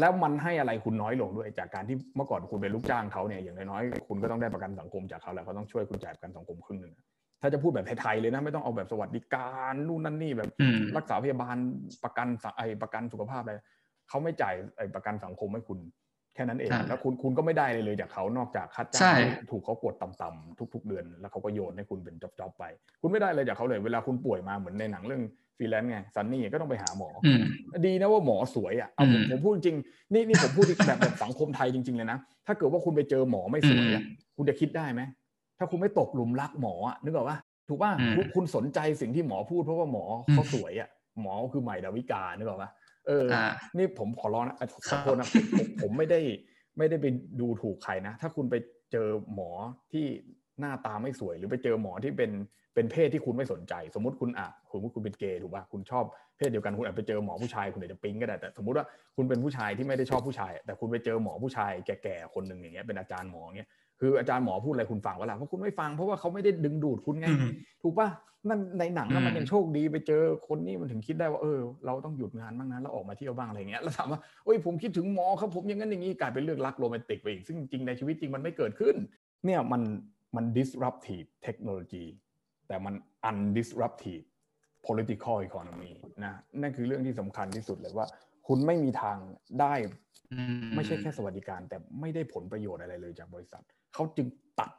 [0.00, 6.94] แล้วมันให้อะไรคุณน้อยลงด้วย จากการที่เมื่อก่อนคุณเป็นลูกจ้างเขาเนี่ยอย่างน้อยๆคุณก็ต้องได้ประกันสังคมจากเขาแหละเขาต้องช่วยคุณจ่ายประกันสังคมครึ่งหนึ่ง
[7.40, 10.50] ถ้าจะพูดแบบไทยๆเลยนะ ไม่ต้องเอาแบบสวัสดิการนู่นนั่นนี่แบบ
[10.96, 11.56] รักษาพยาบาล
[12.04, 13.54] ประกันไอประกันสุขภาพอะไร
[14.08, 15.78] เขาไม่จ่ายไอประกันสังคมให้คุณ
[16.34, 19.16] แค่นั้นเอง แล้วคุณคุณก็ไม่ได้เลยเลยจากเขานอกจากค่าจ้าง
[19.50, 22.64] ถูกเขากดต่ำๆทุก ๆ เดือน แล้วเขาก็โยนให้คุณเป็นจ็อบๆไป
[23.00, 25.22] คุณไม่ได้เลยจากเขาเลย เวลาคุณป่วยมาเหมือนในหนังเรื่อง
[25.56, 27.10] ฟรีแลนซ์ไงซันนี่ก็ต้องไปหาหมอ
[27.86, 29.76] ดีนะว่าหมอสวยอะเอาผมผมพูดจริง
[30.12, 34.02] นี่นี่ผมพูดแบบแบบสังคมไทยจริง ๆ เลยนะ ถ้าเกิดว่าคุณไปเจอหมอไม่สวยอะ
[34.36, 35.02] คุณจะคิดได้ไหม
[35.58, 37.38] ถ้าคุณไม่ตกหลุมรักหมออะนึกออกปะ
[37.68, 37.92] ถูกป่ะ
[38.34, 40.88] คุณสนใจสิ่งที่หมอพูดเพราะว่าหมอเขาสวยอะ
[41.22, 42.70] หมอคือใหม่ดาวิกานึกออกปะ
[43.06, 43.26] เออ
[43.76, 44.56] นี่ผมขอร้องนะ
[44.88, 45.28] ขอโทษนะ
[45.82, 46.20] ผมไม่ได้
[46.78, 47.06] ไม่ได้ไป
[47.40, 48.54] ดูถูกใครนะ ถ้าคุณไป
[48.92, 49.50] เจอหมอ
[49.92, 50.06] ที่
[50.60, 52.30] หน้าตาไม่สวยหรือไปเจอหมอที่เป็น
[52.74, 56.04] เป็นเพศที่คุณไม่สนใจ สมมติคุณอะสมมติคุณเป็นเกย์ถูกป่ะคุณชอบ
[56.36, 58.86] เพศเดียวกันคุณอาจไปเจอหมอผู้ชายคุณอาจจะปิ๊งก็ได้แต่สมมติว่า
[59.16, 63.68] คุณเป็นผู้ชายที่ไม่ได้ชอบผู้ชาย แต่คุณไปเจอหมอผู้ชายแก่ๆคนหนึ่งอย่างเงี้ยเป็นอาจารย์หมอเงี้ย
[64.00, 67.26] คืออาจารย์หมอพูดอะไรคุณฟังวะล่ะเพราะคุณไม่ฟังเพราะว่าเขาไม่ได้ดึงดูดคุณไง
[67.82, 68.08] ถูกป่ะ
[68.48, 78.94] นั่นในหนังนั้นมันยังโชคดีไปเจอคนนี้มันถึงคิดได้ว่าเออ เราต้องหยุดงานบ้างนะแล้วออกมาเที่ยวบ้างอะไรเงี้ยแล้วถามว่าโอ้ยผมคิดถึงหมอครับผมอย่างนั้นอย่างนี้กลายเป็นเรื่องรักโรแมนติกไปอีกซึ่งจริงในชีวิตจริงมันไม่เกิดขึ้น
[79.44, 79.82] เนี่ยมัน
[80.36, 82.06] มัน disruptive technology
[82.68, 82.94] แต่มัน
[83.30, 84.24] undisruptive
[84.86, 85.92] political economy
[86.24, 88.06] นะนั่นคือเรื่องที่สำคัญที่สุดเลยว่า
[88.46, 89.16] คุณไม่มีทาง
[89.60, 89.74] ได้
[90.74, 93.62] ไม่ใช่แค่สวัสดิการ แต่ไม่ได้ผลประโยชน์อะไรเลยจากบริษัท
[93.94, 94.26] เขาจึง
[94.60, 94.70] ตัด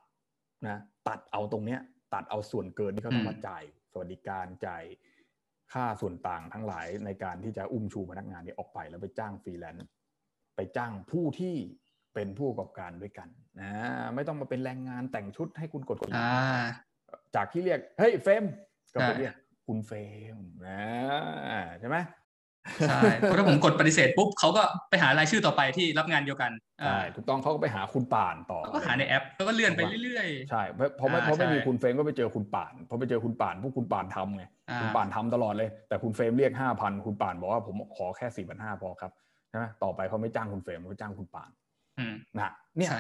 [0.67, 0.77] นะ
[1.07, 1.79] ตัดเอาตรงเนี้ย
[2.13, 4.83] ตัดเอาส่วนเกินที่เขาต้องมาจ่าย สวัสดิการจ่าย
[5.73, 9.87] ค่าส่วนต่างทั้งหลายในการที่จะอุ้มชูพนักงานนี้ออกไปแล้วไปจ้างฟรีแลนซ์
[10.55, 11.55] ไปจ้างผู้ที่
[12.15, 13.27] เป็นผู้ประกอบการด้วยกัน
[13.61, 13.71] นะ
[14.15, 16.11] ไม่ต้องมาเป็นแรงงานแต่งชุดให้คุณกดกด
[17.35, 18.43] จากที่เรียกเฮ้ยเฟม
[18.93, 19.33] ก็ไปเรียก
[19.67, 19.91] คุณเฟร
[20.35, 20.37] ม
[20.67, 20.81] นะ
[21.79, 21.97] ใช่ไหม
[22.89, 26.51] ใช่เพราะถ้าผมกดปฏิเสธปุ๊บเขาก็ไปหารายชื่อต่อไปที่รับงานเดียวกัน
[26.81, 30.63] ใช่ถูกต้องเขาก็ไปหาคุณป่านต่อก็หาในแอปแล้วก็เลื่อนไปเรื่อยๆใช่
[30.97, 34.43] เพราะไม่เพราะไม่มีคุณเฟรมก็ไปเจอคุณป่านพอไปเจอคุณป่านพวกคุณป่านทำไง
[34.81, 39.11] คุณป่านทำตลอดเลย แต่คุณเฟรมเรียกห้าพันคุณป่านบอกว่าผมขอแค่สี่พันห้าพอครับ
[39.49, 41.49] ใช่ไหมต่อไปเขาไม่จ้างคุณเฟรมเขาจ้างคุณป่าน
[42.37, 42.91] นะเนี่ย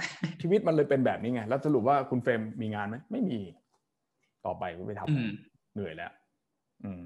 [0.41, 3.39] ชีวิตมันเลยเป็นแบบนี้ไง แล้วสรุปว่าคุณเฟรมมีงานไหมไม่มี
[4.45, 6.11] ต่อไปก็ไปทำเหนื่อยแล้ว
[6.83, 7.01] อืม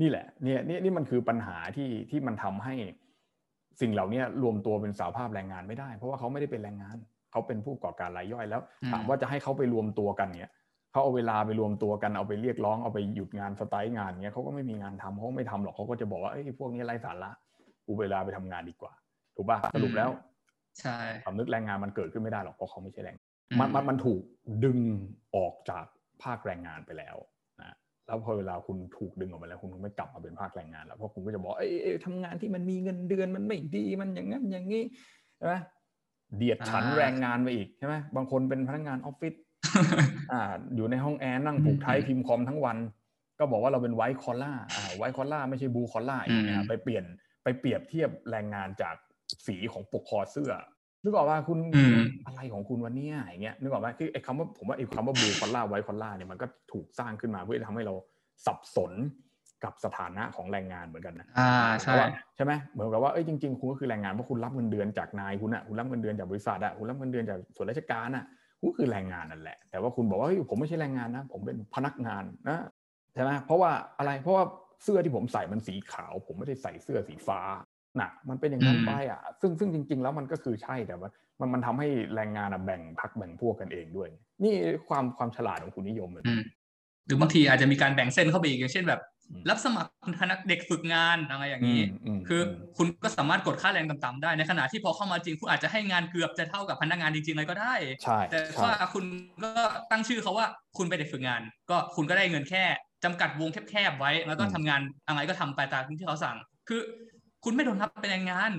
[0.00, 2.74] นี่แหละ เนี่ยนี่นี่มันคือปัญหาที่ที่มันทำให้
[3.80, 6.96] สิ่งเหล่านี้รวมตัวเป็นสาภาพแรงงานไม่ได้ เพราะว่าเขาไม่ได้เป็นแรงงาน
[7.32, 8.60] เขาเป็นผู้ก่อการรายย่อยแล้ว
[8.92, 10.52] ถามว่าจะให้เขาไปรวมตัวกันเนี่ย
[10.92, 17.30] เขาเอาเวลาไปรวมตัวกันเอาไปเรียกร้องเอาไปหยุดงานสไตล์งานเงี้ยเขาก็ไม่มีงานทำเขาไม่ทำหรอกเขาก็จะบอกว่าไอ้พวกนี้ไร้สาระ
[17.86, 18.92] กูเวลาไปทำงานดีกว่า
[19.36, 20.10] ถูกป่ะสรุปแล้ว
[20.80, 23.16] ใช่ความนึกแรงงานมันเกิดขึ้นไม่ได้หรอกเพราะเขาไม่ใช่แรง
[23.60, 24.22] มันมันมันถูก
[24.64, 24.78] ดึง
[25.36, 25.84] ออกจาก
[26.22, 27.16] ภาคแรงงานไปแล้ว
[28.06, 34.84] แล้วพอเวลาคุณถูกดึงออกมาแล้วคุณไม่กลับมาเป็นภาคแรงงานแล้วเพราะคุณก็จะบอกเอ้ยทำงานที่มันมีเงินเดือนมันไม่ดีมันอย่างนั้นอย่างนี้
[35.36, 35.54] ใช่ไหม
[36.36, 39.34] เดียดฉันท์แรงงานไปอีกใช่ไหมบางคนเป็นพนักงานออฟฟิศ
[40.32, 40.42] อ่า
[40.76, 42.76] อยู่ในห้องแอร์นั่งผูกไทพิมพ์คอมทั้งวัน
[43.38, 47.04] ก็บอกว่าเราเป็น white collar อ่า white collar ไม่ใช่ blue collar อีกนะไปเปลี่ยน
[47.44, 48.94] ไปเปรียบเทียบแรงงานจาก
[49.46, 50.52] สีของปกคอเสื้อ
[51.02, 51.58] นึกออกว่าคุณ
[52.26, 57.94] อะไรของคุณวันนี้อย่างเงี้ยนึกออกว่าคือไอ้คำว่าผมว่าไอ้คำว่าบูคอลล่าไวคอลล่าเนี่ยมันก็ถูกสร้างขึ้นมาเพื่อทำให้เรา
[58.46, 58.92] สับสน
[59.64, 61.52] กับสถานะของแรงงานเหมือนกันนะอ่า
[61.82, 61.94] ใช่
[62.36, 68.24] ใช่ไหมเหมือนกับว่าเอ้ยจริงๆคุณก็คือแรงงานเพราะคุณรับเงินเดือนจากนายคุณอะคุณรับเงินเดือนจากบริษัทอะคุณรับเงินเดือนจากส่วนราชการอะ
[68.60, 72.58] คุณคือแรงงานนั่นแหละ แต่ว่าคุณบอกว่าเฮ้ยผมไม่ใช่แรงงานนะ ผมเป็นพนักงานนะ
[73.14, 74.44] ใช่ไหมเพราะว่าอะไรเพราะว่า
[74.82, 77.40] เสื้อที่ผมใส่มันสีขาว ผมไม่ได้ใส่เสื้อสีฟ้า
[78.00, 84.08] น่ะมันเป็นอย่างนั้นไปอะ ซึ่งซึ่งจริง ๆ แล้วมันก็คือใช่แต่ว่ามันมันทำให้แรงงานแบ่งพักแบ่งพวกกันเองด้วย
[84.44, 84.54] นี่
[84.88, 86.24] ความความฉลาดของคุณนิยมเลย
[87.06, 89.02] หรือบางทีอาจจะมีการแบ่งเส้นเข้าไปอีกอย่างเช่นแบบ
[89.50, 89.90] รับสมัคร
[90.20, 91.82] คณะเด็กฝึกงานอะไรอย่างนี้
[92.28, 92.40] คือ
[92.76, 97.74] คุณก็สามารถกดค่าแรงต่ำๆได้ในขณะที่พอเข้ามาจริงคุณอาจจะให้งานเกือบจะเท่ากับพนักงานจริงๆเลยก็ได้
[98.30, 99.04] แต่ว่าคุณ
[99.44, 100.46] ก็ตั้งชื่อเขาว่า
[100.78, 102.64] คุณเป็นเด็กฝึกงาน ก็คุณก็ได้เงินแค่
[103.04, 106.36] จำกัดวงแคบๆไว้ แล้วก็ทำงานอะไรก็ทำไปตามที่เขาสั่ง
[106.68, 106.80] คือ
[107.48, 108.52] คุณไม่โดนรับเป็นแรงงาน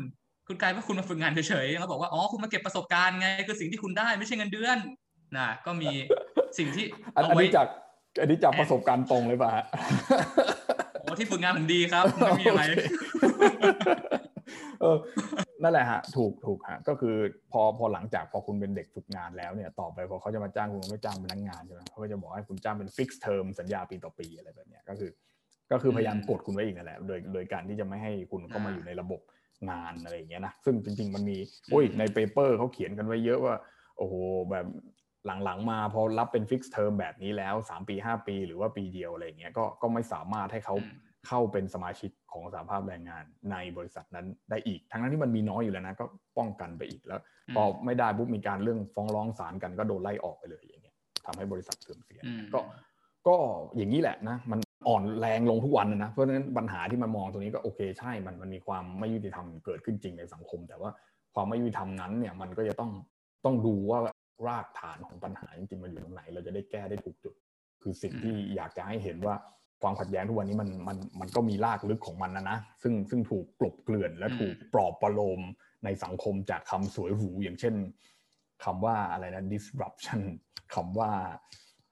[0.47, 4.77] คุณกลายว่าคุณมาฝึกงานเฉยๆแล้วบอกว่าอ๋อคุณมาเก็บประสบการณ์ไงคือสิ่งที่คุณได้ไม่ใช่เงินเดือน
[5.37, 5.89] นะก็มี
[6.57, 6.85] สิ่งที่
[7.15, 7.67] อันนี้จาก
[8.21, 9.51] อันนี้จากประสบการณ์ตรงเลยป่ะ
[11.01, 12.63] โอ้ที่ฝึกงานผมดีครับไม่มีอะไร
[14.81, 14.97] เออ
[15.63, 17.15] นั่นแหละฮะถูกถูกฮะก็คือ
[17.51, 25.11] พอพอหลังจากพอคุณเป็นเด็กฝึกงานแล้วเนี่ยต่อไปพอเขาจะมาจ้างคุณไม่จ้างพนักงานใช่ไหมเขาก็จะบอกให้คุณจ้างเป็น fixed term สัญญาปีต่อปีอะไรแบบนี้ก็คือ
[25.71, 29.21] ก็คือพยายามกดคุณไว้อีกนั่นแหละโดยโดยการที่จะไม่ให้คุณเข้ามาอยู่ในระบบ
[29.69, 31.37] งานอะไรอย่างเงี้ยนะซึ่งจริงๆมันมี
[31.71, 33.55] โอ้ยใน paper เขาเขียนกันไว้เยอะว่า
[33.97, 34.13] โอ้โห
[34.51, 34.65] แบบ
[35.43, 40.75] หลังๆมาพอรับเป็น fixed term แบบนี้แล้ว 3 ปี 5 ปี หรือว่าปีเดียวอะไรเงี้ยก็ก็ไม่สามารถให้เขา
[41.27, 46.05] เข้าเป็นสมาชิกของสหภาพแรงงานในบริษัทนั้นได้อีก ทั้งนั้นที่มันมีน้อยอยู่แล้วนะก็
[46.37, 47.21] ป้องกันไปอีกแล้ว
[47.55, 50.95] พอไม่ได้ปุ๊บมีการเรื่องฟ้องร้องศาลกันก็โดนไล่ออกไปเลยอย่างเงี้ย
[51.25, 52.21] ทำให้บริษัทเสื่อมเสีย
[52.53, 52.59] ก็
[53.27, 53.35] ก็
[53.77, 60.89] อย่างนี้แหละนะมัน อ่อนแรงลงทุกวันนะ เพราะฉะนั้นปัญหาที่มันมองตรงนี้ก็โอเคใช่ มันมันมีความไม่ยุติธรรมเกิดขึ้นจริงในสังคม แต่ว่า
[61.35, 62.91] ความไม่ยุติธรรมนั้นเนี่ยมันก็จะต้อง
[63.45, 63.99] ต้องดูว่า
[64.47, 67.35] รากฐานของปัญหาจริงๆมันอยู่ตรงไหน เราจะได้แก้ได้ถูกจุด
[67.81, 69.35] คือสิ่งที่อยากจะให้เห็นว่า
[69.81, 75.41] ความขัดแย้งทุกวันนี้มันมันมันก็มีรากลึกของมันนะนะซึ่งซึ่งถูกกลบเกลื่อนและถูกปลอบประโลม
[75.85, 77.75] ในสังคมจากคำสวยหรูอย่างเช่น
[78.63, 80.21] คำว่าอะไรนะ disruption
[80.75, 81.11] คำว่า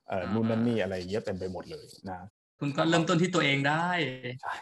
[0.07, 2.19] เอ่อนู่นนั่นนี่อะไรเยอะเต็มไปหมดเลยนะ
[2.59, 3.87] คุณก็เริ่มต้นที่ตัวเองได้
[4.41, 4.53] ใช่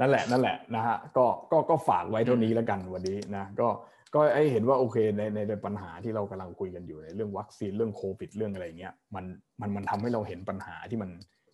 [0.00, 3.68] นั่นแหละนั่นแหละนะฮะก็ก็ก็ฝากไว้เท่านี้แล้วกันวันนี้นะก็
[4.14, 9.24] ก็ไอเห็นว่าโอเคในในปัญหาที่เรากำลังคุยกันอยู่ในเรื่องวัคซีนเรื่องโควิดเรื่องอะไรเงี้ยมัน
[9.60, 11.10] มันมันทำให้เราเห็นปัญหาที่มัน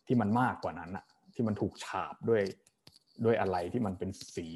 [0.06, 2.42] ที่มันมากกว่านั้นอะที่มันถูกฉาบด้วย
[3.24, 4.48] ด้วยอะไรที่มันเป็นสี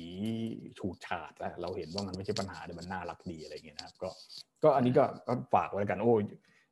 [0.79, 4.09] ฉูดฉาดแล้วเราเห็นว่ามันไม่ใช่ปัญหาแต่มันน่ารักดีอะไรเงี้ยนะครับ ก็
[4.63, 5.05] ก็อันนี้ก็
[5.55, 6.15] ฝากไว้กันโอ้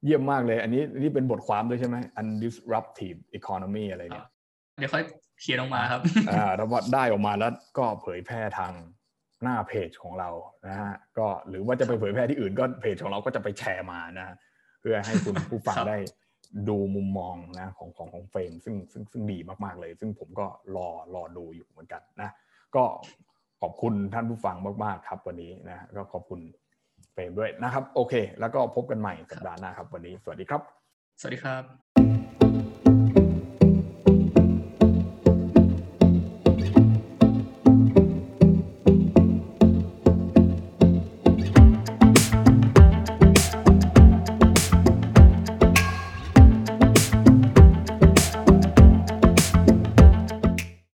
[0.04, 4.26] เยี่ยมมากเลย อันนี้นี่เป็นบทความด้วยใช่ไหม undisruptive economy อะไรเนี่ย
[4.78, 5.04] เดี๋ยวค่อย
[5.40, 6.00] เขียนออกมาครับ
[6.30, 8.72] อ่าแล้วได้ออกมาแล้วก็เผยแพร่ทาง
[9.42, 10.30] หน้าเพจของเรา
[10.66, 14.36] นะฮะก็หรือว่าจะไปเผยแพร่ที่อื่นก็เพจของเราก็จะไปแชร์มานะ
[14.80, 15.96] เพื่อให้คุณผู้ฟังได้
[16.68, 20.46] ดูมุมมองนะของของของเฟรมซึ่งซึ่งซึ่งดีมากๆเลย ซึ่งผมก็
[20.76, 22.30] รอรอดูอยู่เหมือนกันนะ
[22.76, 22.84] ก็
[23.60, 26.40] ขอบคุณท่านผู้ฟังมากๆครับวันนี้นะก็ขอบคุณ
[27.14, 30.60] เฟรมด้วยนะครับ โอเค แล้วก็พบกันใหม่สัปดาห์หน้าครับ วันนี้สวัสดีครับ
[31.20, 31.83] สวัสดีครับ